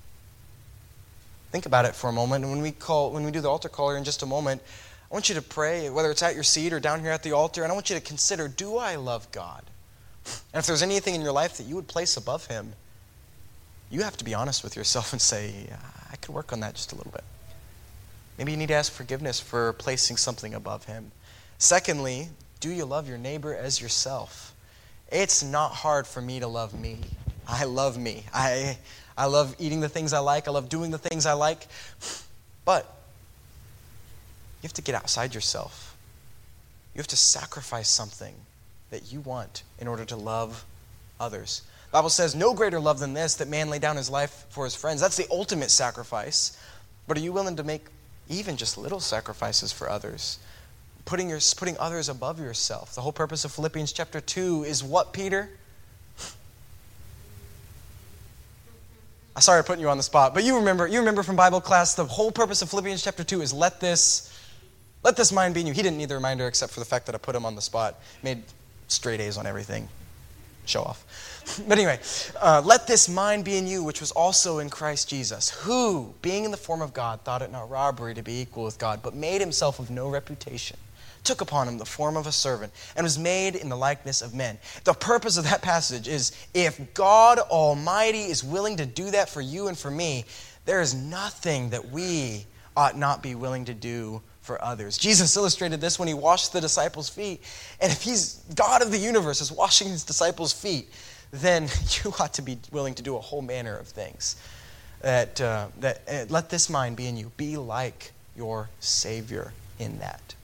Think 1.51 1.65
about 1.65 1.85
it 1.85 1.95
for 1.95 2.09
a 2.09 2.13
moment. 2.13 2.43
And 2.43 2.53
when 2.53 2.61
we 2.61 2.71
call, 2.71 3.11
when 3.11 3.23
we 3.23 3.31
do 3.31 3.41
the 3.41 3.49
altar 3.49 3.69
call 3.69 3.89
here 3.89 3.97
in 3.97 4.03
just 4.03 4.21
a 4.21 4.27
moment, 4.27 4.61
I 5.09 5.13
want 5.13 5.29
you 5.29 5.35
to 5.35 5.41
pray, 5.41 5.89
whether 5.89 6.11
it's 6.11 6.21
at 6.21 6.35
your 6.35 6.43
seat 6.43 6.71
or 6.71 6.79
down 6.79 6.99
here 6.99 7.11
at 7.11 7.23
the 7.23 7.31
altar, 7.31 7.63
and 7.63 7.71
I 7.71 7.75
want 7.75 7.89
you 7.89 7.95
to 7.95 8.01
consider 8.01 8.47
do 8.47 8.77
I 8.77 8.95
love 8.95 9.31
God? 9.31 9.63
And 10.53 10.59
if 10.59 10.67
there's 10.67 10.83
anything 10.83 11.15
in 11.15 11.21
your 11.21 11.31
life 11.31 11.57
that 11.57 11.63
you 11.63 11.75
would 11.75 11.87
place 11.87 12.15
above 12.15 12.45
Him, 12.45 12.73
you 13.89 14.03
have 14.03 14.17
to 14.17 14.23
be 14.23 14.35
honest 14.35 14.63
with 14.63 14.75
yourself 14.75 15.11
and 15.11 15.21
say, 15.21 15.67
I 16.11 16.15
could 16.17 16.35
work 16.35 16.53
on 16.53 16.59
that 16.59 16.75
just 16.75 16.91
a 16.91 16.95
little 16.95 17.11
bit. 17.11 17.23
Maybe 18.37 18.51
you 18.51 18.57
need 18.57 18.67
to 18.67 18.75
ask 18.75 18.91
forgiveness 18.91 19.39
for 19.39 19.73
placing 19.73 20.17
something 20.17 20.53
above 20.53 20.85
Him. 20.85 21.11
Secondly, 21.59 22.29
do 22.61 22.71
you 22.71 22.85
love 22.85 23.07
your 23.07 23.17
neighbor 23.17 23.53
as 23.53 23.81
yourself? 23.81 24.55
It's 25.11 25.43
not 25.43 25.71
hard 25.71 26.07
for 26.07 26.21
me 26.21 26.39
to 26.39 26.47
love 26.47 26.79
me. 26.79 26.99
I 27.47 27.65
love 27.65 27.97
me. 27.97 28.23
I, 28.33 28.77
I 29.17 29.25
love 29.25 29.55
eating 29.59 29.81
the 29.81 29.89
things 29.89 30.13
I 30.13 30.19
like. 30.19 30.47
I 30.47 30.51
love 30.51 30.69
doing 30.69 30.89
the 30.89 30.97
things 30.97 31.25
I 31.25 31.33
like. 31.33 31.67
But 32.63 32.85
you 34.61 34.67
have 34.67 34.73
to 34.73 34.81
get 34.81 34.95
outside 34.95 35.35
yourself. 35.35 35.97
You 36.95 36.99
have 36.99 37.07
to 37.07 37.17
sacrifice 37.17 37.89
something 37.89 38.35
that 38.89 39.11
you 39.11 39.19
want 39.19 39.63
in 39.79 39.87
order 39.87 40.05
to 40.05 40.15
love 40.15 40.63
others. 41.19 41.63
The 41.87 41.93
Bible 41.93 42.09
says, 42.09 42.35
No 42.35 42.53
greater 42.53 42.79
love 42.79 42.99
than 42.99 43.13
this, 43.13 43.35
that 43.35 43.49
man 43.49 43.69
lay 43.69 43.79
down 43.79 43.97
his 43.97 44.09
life 44.09 44.45
for 44.49 44.63
his 44.63 44.75
friends. 44.75 45.01
That's 45.01 45.17
the 45.17 45.27
ultimate 45.29 45.71
sacrifice. 45.71 46.57
But 47.05 47.17
are 47.17 47.21
you 47.21 47.33
willing 47.33 47.57
to 47.57 47.63
make 47.63 47.85
even 48.29 48.55
just 48.55 48.77
little 48.77 48.99
sacrifices 48.99 49.73
for 49.73 49.89
others? 49.89 50.39
Putting, 51.09 51.27
your, 51.27 51.39
putting 51.57 51.75
others 51.79 52.07
above 52.07 52.39
yourself. 52.39 52.93
The 52.93 53.01
whole 53.01 53.11
purpose 53.11 53.43
of 53.43 53.51
Philippians 53.51 53.91
chapter 53.91 54.21
2 54.21 54.63
is 54.65 54.83
what, 54.83 55.11
Peter? 55.11 55.49
I 59.35 59.39
sorry 59.39 59.63
putting 59.63 59.81
you 59.81 59.89
on 59.89 59.97
the 59.97 60.03
spot, 60.03 60.35
but 60.35 60.43
you 60.43 60.55
remember, 60.57 60.85
you 60.85 60.99
remember 60.99 61.23
from 61.23 61.35
Bible 61.35 61.61
class, 61.61 61.95
the 61.95 62.05
whole 62.05 62.31
purpose 62.31 62.61
of 62.61 62.69
Philippians 62.69 63.01
chapter 63.01 63.23
2 63.23 63.41
is 63.41 63.51
let 63.51 63.79
this, 63.79 64.37
let 65.03 65.17
this 65.17 65.31
mind 65.31 65.55
be 65.55 65.61
in 65.61 65.65
you. 65.65 65.73
He 65.73 65.81
didn't 65.81 65.97
need 65.97 66.09
the 66.09 66.15
reminder 66.15 66.45
except 66.45 66.73
for 66.73 66.79
the 66.79 66.85
fact 66.85 67.07
that 67.07 67.15
I 67.15 67.17
put 67.17 67.35
him 67.35 67.43
on 67.43 67.55
the 67.55 67.61
spot. 67.61 67.99
Made 68.21 68.43
straight 68.87 69.19
A's 69.19 69.35
on 69.35 69.47
everything. 69.47 69.89
Show 70.65 70.83
off. 70.83 71.05
But 71.67 71.79
anyway, 71.79 71.99
uh, 72.39 72.61
let 72.63 72.85
this 72.85 73.09
mind 73.09 73.45
be 73.45 73.57
in 73.57 73.65
you, 73.65 73.83
which 73.83 74.01
was 74.01 74.11
also 74.11 74.59
in 74.59 74.69
Christ 74.69 75.09
Jesus, 75.09 75.49
who, 75.49 76.13
being 76.21 76.43
in 76.43 76.51
the 76.51 76.57
form 76.57 76.83
of 76.83 76.93
God, 76.93 77.21
thought 77.21 77.41
it 77.41 77.51
not 77.51 77.67
robbery 77.71 78.13
to 78.13 78.21
be 78.21 78.41
equal 78.41 78.65
with 78.65 78.77
God, 78.77 79.01
but 79.01 79.15
made 79.15 79.41
himself 79.41 79.79
of 79.79 79.89
no 79.89 80.09
reputation, 80.09 80.77
took 81.23 81.41
upon 81.41 81.67
him 81.67 81.77
the 81.77 81.85
form 81.85 82.17
of 82.17 82.27
a 82.27 82.31
servant, 82.31 82.73
and 82.95 83.03
was 83.03 83.17
made 83.17 83.55
in 83.55 83.69
the 83.69 83.77
likeness 83.77 84.21
of 84.21 84.33
men. 84.33 84.57
The 84.83 84.93
purpose 84.93 85.37
of 85.37 85.43
that 85.45 85.61
passage 85.61 86.07
is 86.07 86.31
if 86.53 86.93
God 86.93 87.39
Almighty 87.39 88.23
is 88.23 88.43
willing 88.43 88.77
to 88.77 88.85
do 88.85 89.11
that 89.11 89.29
for 89.29 89.41
you 89.41 89.67
and 89.67 89.77
for 89.77 89.91
me, 89.91 90.25
there 90.65 90.81
is 90.81 90.93
nothing 90.93 91.69
that 91.71 91.89
we 91.89 92.45
ought 92.75 92.97
not 92.97 93.23
be 93.23 93.35
willing 93.35 93.65
to 93.65 93.73
do 93.73 94.21
for 94.41 94.63
others. 94.63 94.97
Jesus 94.97 95.35
illustrated 95.35 95.79
this 95.79 95.99
when 95.99 96.07
he 96.07 96.13
washed 96.13 96.53
the 96.53 96.61
disciples' 96.61 97.09
feet. 97.09 97.41
And 97.81 97.91
if 97.91 98.01
he's 98.01 98.43
God 98.55 98.81
of 98.81 98.91
the 98.91 98.97
universe 98.97 99.41
is 99.41 99.51
washing 99.51 99.89
his 99.89 100.03
disciples' 100.03 100.53
feet, 100.53 100.89
then 101.31 101.63
you 102.03 102.13
ought 102.19 102.33
to 102.33 102.41
be 102.41 102.57
willing 102.71 102.95
to 102.95 103.03
do 103.03 103.15
a 103.15 103.19
whole 103.19 103.41
manner 103.41 103.77
of 103.77 103.87
things. 103.87 104.35
That, 105.01 105.39
uh, 105.39 105.67
that 105.79 106.01
uh, 106.11 106.25
let 106.29 106.49
this 106.49 106.69
mind 106.69 106.97
be 106.97 107.07
in 107.07 107.15
you. 107.15 107.31
Be 107.37 107.57
like 107.57 108.11
your 108.35 108.69
Savior 108.79 109.53
in 109.77 109.99
that. 109.99 110.35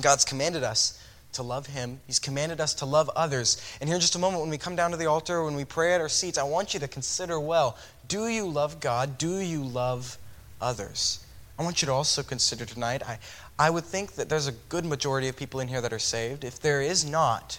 God's 0.00 0.24
commanded 0.24 0.62
us 0.62 1.00
to 1.32 1.42
love 1.42 1.66
Him. 1.66 2.00
He's 2.06 2.18
commanded 2.18 2.60
us 2.60 2.74
to 2.74 2.86
love 2.86 3.10
others. 3.16 3.60
And 3.80 3.88
here 3.88 3.94
in 3.94 4.00
just 4.00 4.14
a 4.14 4.18
moment, 4.18 4.40
when 4.42 4.50
we 4.50 4.58
come 4.58 4.76
down 4.76 4.90
to 4.90 4.96
the 4.96 5.06
altar, 5.06 5.44
when 5.44 5.54
we 5.54 5.64
pray 5.64 5.94
at 5.94 6.00
our 6.00 6.08
seats, 6.08 6.38
I 6.38 6.44
want 6.44 6.74
you 6.74 6.80
to 6.80 6.88
consider 6.88 7.38
well 7.40 7.76
do 8.08 8.28
you 8.28 8.46
love 8.46 8.78
God? 8.80 9.18
Do 9.18 9.38
you 9.38 9.64
love 9.64 10.18
others? 10.60 11.24
I 11.58 11.62
want 11.62 11.82
you 11.82 11.86
to 11.86 11.92
also 11.92 12.22
consider 12.22 12.64
tonight, 12.64 13.02
I, 13.06 13.18
I 13.58 13.70
would 13.70 13.84
think 13.84 14.12
that 14.12 14.28
there's 14.28 14.46
a 14.46 14.52
good 14.52 14.84
majority 14.84 15.28
of 15.28 15.36
people 15.36 15.60
in 15.60 15.68
here 15.68 15.80
that 15.80 15.92
are 15.92 15.98
saved. 15.98 16.44
If 16.44 16.60
there 16.60 16.82
is 16.82 17.08
not, 17.08 17.58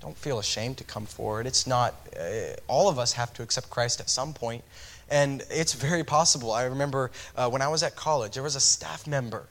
don't 0.00 0.16
feel 0.16 0.38
ashamed 0.38 0.78
to 0.78 0.84
come 0.84 1.04
forward. 1.04 1.46
It's 1.46 1.66
not, 1.66 1.94
uh, 2.18 2.54
all 2.66 2.88
of 2.88 2.98
us 2.98 3.12
have 3.12 3.32
to 3.34 3.42
accept 3.42 3.68
Christ 3.68 4.00
at 4.00 4.08
some 4.08 4.32
point, 4.32 4.64
and 5.10 5.42
it's 5.50 5.74
very 5.74 6.04
possible. 6.04 6.52
I 6.52 6.64
remember 6.64 7.10
uh, 7.36 7.50
when 7.50 7.60
I 7.60 7.68
was 7.68 7.82
at 7.82 7.96
college, 7.96 8.32
there 8.32 8.42
was 8.42 8.56
a 8.56 8.60
staff 8.60 9.06
member, 9.06 9.46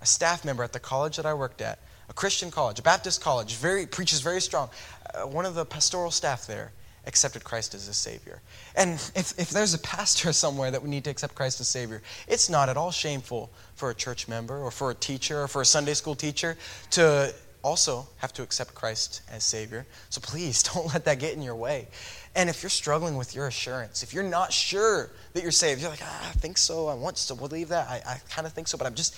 a 0.00 0.06
staff 0.06 0.44
member 0.44 0.62
at 0.62 0.72
the 0.72 0.80
college 0.80 1.16
that 1.16 1.26
I 1.26 1.34
worked 1.34 1.60
at, 1.60 1.78
a 2.08 2.12
Christian 2.12 2.50
college, 2.50 2.78
a 2.78 2.82
Baptist 2.82 3.20
college, 3.20 3.56
very 3.56 3.86
preaches 3.86 4.20
very 4.20 4.40
strong. 4.40 4.68
Uh, 5.14 5.26
one 5.26 5.44
of 5.44 5.54
the 5.54 5.64
pastoral 5.64 6.10
staff 6.10 6.46
there 6.46 6.72
accepted 7.06 7.44
Christ 7.44 7.74
as 7.74 7.86
his 7.86 7.96
Savior. 7.96 8.40
And 8.76 8.94
if, 9.14 9.38
if 9.38 9.50
there's 9.50 9.74
a 9.74 9.78
pastor 9.78 10.32
somewhere 10.44 10.70
that 10.70 10.82
we 10.82 10.88
need 10.88 11.04
to 11.04 11.10
accept 11.10 11.34
Christ 11.34 11.60
as 11.60 11.68
Savior, 11.68 12.02
it's 12.28 12.50
not 12.50 12.68
at 12.68 12.76
all 12.76 12.90
shameful 12.90 13.50
for 13.74 13.90
a 13.90 13.94
church 13.94 14.28
member 14.28 14.58
or 14.58 14.70
for 14.70 14.90
a 14.90 14.94
teacher 14.94 15.42
or 15.42 15.48
for 15.48 15.62
a 15.62 15.64
Sunday 15.64 15.94
school 15.94 16.14
teacher 16.14 16.56
to 16.90 17.32
also 17.62 18.06
have 18.18 18.32
to 18.32 18.42
accept 18.42 18.74
Christ 18.74 19.22
as 19.30 19.44
Savior. 19.44 19.86
So 20.10 20.20
please 20.20 20.62
don't 20.74 20.86
let 20.92 21.04
that 21.04 21.18
get 21.18 21.34
in 21.34 21.42
your 21.42 21.56
way. 21.56 21.88
And 22.34 22.50
if 22.50 22.62
you're 22.62 22.70
struggling 22.70 23.16
with 23.16 23.34
your 23.34 23.46
assurance, 23.46 24.02
if 24.02 24.12
you're 24.12 24.22
not 24.22 24.52
sure 24.52 25.10
that 25.32 25.42
you're 25.42 25.52
saved, 25.52 25.80
you're 25.80 25.90
like, 25.90 26.02
ah, 26.02 26.28
I 26.28 26.32
think 26.32 26.58
so, 26.58 26.86
I 26.86 26.94
want 26.94 27.16
to 27.16 27.34
believe 27.34 27.68
that, 27.68 27.88
I, 27.88 28.02
I 28.06 28.20
kind 28.28 28.46
of 28.46 28.52
think 28.52 28.68
so, 28.68 28.76
but 28.76 28.86
I'm 28.86 28.94
just, 28.94 29.16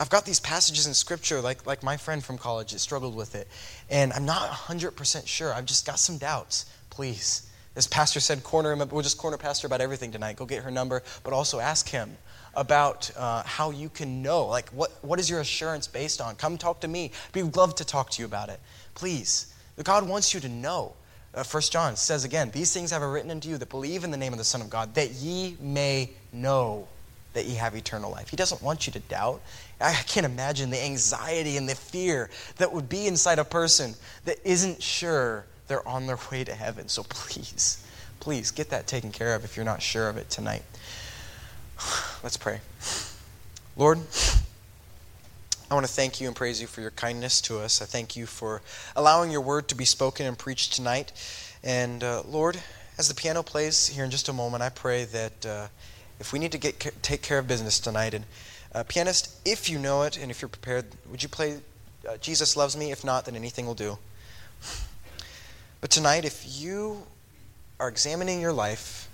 I've 0.00 0.10
got 0.10 0.24
these 0.24 0.40
passages 0.40 0.86
in 0.86 0.94
Scripture, 0.94 1.40
like, 1.40 1.66
like 1.66 1.82
my 1.82 1.96
friend 1.96 2.24
from 2.24 2.38
college 2.38 2.72
that 2.72 2.78
struggled 2.78 3.14
with 3.14 3.34
it, 3.34 3.48
and 3.90 4.12
I'm 4.12 4.24
not 4.24 4.50
100% 4.50 5.26
sure. 5.26 5.52
I've 5.52 5.66
just 5.66 5.86
got 5.86 5.98
some 5.98 6.18
doubts 6.18 6.66
please. 6.96 7.42
As 7.76 7.86
Pastor 7.86 8.20
said, 8.20 8.42
corner 8.42 8.72
him. 8.72 8.82
We'll 8.88 9.02
just 9.02 9.18
corner 9.18 9.36
Pastor 9.36 9.66
about 9.66 9.82
everything 9.82 10.10
tonight. 10.10 10.36
Go 10.36 10.46
get 10.46 10.62
her 10.62 10.70
number, 10.70 11.02
but 11.22 11.34
also 11.34 11.60
ask 11.60 11.86
him 11.86 12.16
about 12.54 13.10
uh, 13.18 13.42
how 13.42 13.70
you 13.70 13.90
can 13.90 14.22
know. 14.22 14.46
Like, 14.46 14.70
what, 14.70 14.92
what 15.04 15.20
is 15.20 15.28
your 15.28 15.40
assurance 15.40 15.86
based 15.86 16.22
on? 16.22 16.36
Come 16.36 16.56
talk 16.56 16.80
to 16.80 16.88
me. 16.88 17.12
We'd 17.34 17.54
love 17.54 17.74
to 17.74 17.84
talk 17.84 18.08
to 18.12 18.22
you 18.22 18.26
about 18.26 18.48
it. 18.48 18.58
Please. 18.94 19.52
God 19.84 20.08
wants 20.08 20.32
you 20.32 20.40
to 20.40 20.48
know. 20.48 20.94
Uh, 21.34 21.44
1 21.44 21.62
John 21.64 21.96
says 21.96 22.24
again, 22.24 22.50
These 22.50 22.72
things 22.72 22.90
have 22.92 23.02
I 23.02 23.06
written 23.06 23.30
unto 23.30 23.50
you 23.50 23.58
that 23.58 23.68
believe 23.68 24.04
in 24.04 24.10
the 24.10 24.16
name 24.16 24.32
of 24.32 24.38
the 24.38 24.44
Son 24.44 24.62
of 24.62 24.70
God, 24.70 24.94
that 24.94 25.10
ye 25.10 25.58
may 25.60 26.12
know 26.32 26.88
that 27.36 27.44
you 27.44 27.56
have 27.56 27.76
eternal 27.76 28.10
life. 28.10 28.30
He 28.30 28.36
doesn't 28.36 28.62
want 28.62 28.86
you 28.86 28.94
to 28.94 28.98
doubt. 28.98 29.42
I 29.78 29.92
can't 30.06 30.24
imagine 30.24 30.70
the 30.70 30.82
anxiety 30.82 31.58
and 31.58 31.68
the 31.68 31.74
fear 31.74 32.30
that 32.56 32.72
would 32.72 32.88
be 32.88 33.06
inside 33.06 33.38
a 33.38 33.44
person 33.44 33.94
that 34.24 34.38
isn't 34.42 34.82
sure 34.82 35.44
they're 35.68 35.86
on 35.86 36.06
their 36.06 36.18
way 36.32 36.44
to 36.44 36.54
heaven. 36.54 36.88
So 36.88 37.02
please, 37.02 37.84
please 38.20 38.50
get 38.50 38.70
that 38.70 38.86
taken 38.86 39.12
care 39.12 39.34
of 39.34 39.44
if 39.44 39.54
you're 39.54 39.66
not 39.66 39.82
sure 39.82 40.08
of 40.08 40.16
it 40.16 40.30
tonight. 40.30 40.62
Let's 42.22 42.38
pray. 42.38 42.60
Lord, 43.76 43.98
I 45.70 45.74
want 45.74 45.84
to 45.84 45.92
thank 45.92 46.22
you 46.22 46.28
and 46.28 46.34
praise 46.34 46.58
you 46.58 46.66
for 46.66 46.80
your 46.80 46.92
kindness 46.92 47.42
to 47.42 47.58
us. 47.58 47.82
I 47.82 47.84
thank 47.84 48.16
you 48.16 48.24
for 48.24 48.62
allowing 48.96 49.30
your 49.30 49.42
word 49.42 49.68
to 49.68 49.74
be 49.74 49.84
spoken 49.84 50.24
and 50.24 50.38
preached 50.38 50.72
tonight. 50.72 51.12
And 51.62 52.02
uh, 52.02 52.22
Lord, 52.26 52.58
as 52.96 53.08
the 53.08 53.14
piano 53.14 53.42
plays 53.42 53.88
here 53.88 54.04
in 54.04 54.10
just 54.10 54.30
a 54.30 54.32
moment, 54.32 54.62
I 54.62 54.70
pray 54.70 55.04
that 55.04 55.44
uh, 55.44 55.66
if 56.18 56.32
we 56.32 56.38
need 56.38 56.52
to 56.52 56.58
get 56.58 56.80
take 57.02 57.22
care 57.22 57.38
of 57.38 57.46
business 57.46 57.78
tonight, 57.78 58.14
and 58.14 58.24
uh, 58.74 58.82
pianist, 58.84 59.36
if 59.44 59.70
you 59.70 59.78
know 59.78 60.02
it 60.02 60.18
and 60.18 60.30
if 60.30 60.42
you're 60.42 60.48
prepared, 60.48 60.86
would 61.10 61.22
you 61.22 61.28
play 61.28 61.58
uh, 62.08 62.16
"Jesus 62.18 62.56
Loves 62.56 62.76
Me"? 62.76 62.90
If 62.90 63.04
not, 63.04 63.24
then 63.24 63.36
anything 63.36 63.66
will 63.66 63.74
do. 63.74 63.98
But 65.80 65.90
tonight, 65.90 66.24
if 66.24 66.44
you 66.60 67.06
are 67.78 67.88
examining 67.88 68.40
your 68.40 68.52
life 68.52 69.08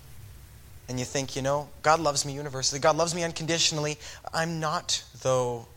and 0.87 0.97
you 0.97 1.05
think, 1.05 1.35
you 1.35 1.41
know, 1.41 1.69
God 1.81 1.99
loves 1.99 2.25
me 2.25 2.33
universally, 2.33 2.79
God 2.79 2.95
loves 2.95 3.13
me 3.13 3.23
unconditionally, 3.23 3.97
I'm 4.33 4.59
not, 4.59 5.03
though, 5.21 5.67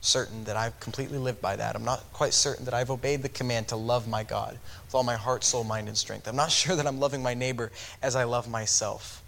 certain 0.00 0.44
that 0.44 0.56
I've 0.56 0.78
completely 0.80 1.18
lived 1.18 1.40
by 1.40 1.56
that. 1.56 1.74
I'm 1.74 1.84
not 1.84 2.04
quite 2.12 2.34
certain 2.34 2.64
that 2.66 2.74
I've 2.74 2.90
obeyed 2.90 3.22
the 3.22 3.28
command 3.28 3.68
to 3.68 3.76
love 3.76 4.06
my 4.08 4.22
God 4.22 4.58
with 4.84 4.94
all 4.94 5.02
my 5.02 5.16
heart, 5.16 5.44
soul, 5.44 5.64
mind, 5.64 5.88
and 5.88 5.96
strength. 5.96 6.28
I'm 6.28 6.36
not 6.36 6.50
sure 6.52 6.76
that 6.76 6.86
I'm 6.86 7.00
loving 7.00 7.22
my 7.22 7.34
neighbor 7.34 7.70
as 8.02 8.16
I 8.16 8.24
love 8.24 8.48
myself. 8.48 9.22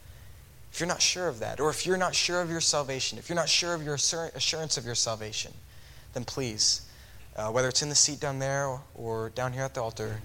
If 0.73 0.79
you're 0.81 0.89
not 0.89 1.03
sure 1.03 1.29
of 1.29 1.41
that, 1.41 1.61
or 1.61 1.71
if 1.71 1.85
you're 1.85 1.97
not 1.97 2.15
sure 2.15 2.41
of 2.41 2.51
your 2.51 2.61
salvation, 2.61 3.19
if 3.19 3.29
you're 3.29 3.37
not 3.37 3.49
sure 3.49 3.75
of 3.75 3.83
your 3.83 3.95
assurance 3.95 4.77
of 4.77 4.85
your 4.87 4.95
salvation, 4.95 5.53
then 6.15 6.25
please, 6.25 6.83
uh, 7.37 7.49
whether 7.51 7.69
it's 7.69 7.83
in 7.83 7.89
the 7.89 7.95
seat 7.95 8.21
down 8.21 8.39
there 8.39 8.79
or 8.95 9.31
down 9.31 9.53
here 9.53 9.63
at 9.63 9.75
the 9.75 9.83
altar, 9.83 10.21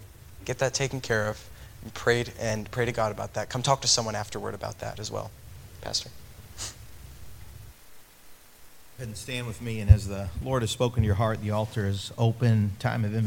get 0.45 0.59
that 0.59 0.73
taken 0.73 1.01
care 1.01 1.27
of 1.27 1.49
and 1.81 1.93
pray, 1.93 2.25
and 2.39 2.69
pray 2.71 2.85
to 2.85 2.91
God 2.91 3.11
about 3.11 3.33
that. 3.33 3.49
Come 3.49 3.63
talk 3.63 3.81
to 3.81 3.87
someone 3.87 4.15
afterward 4.15 4.53
about 4.53 4.79
that 4.79 4.99
as 4.99 5.11
well. 5.11 5.31
Pastor. 5.81 6.09
Go 8.97 9.03
ahead 9.03 9.07
and 9.09 9.17
stand 9.17 9.47
with 9.47 9.61
me, 9.61 9.79
and 9.79 9.89
as 9.89 10.07
the 10.07 10.29
Lord 10.43 10.61
has 10.61 10.71
spoken 10.71 11.03
to 11.03 11.05
your 11.05 11.15
heart, 11.15 11.41
the 11.41 11.51
altar 11.51 11.87
is 11.87 12.11
open, 12.17 12.73
time 12.79 13.03
of 13.03 13.13
invitation. 13.13 13.23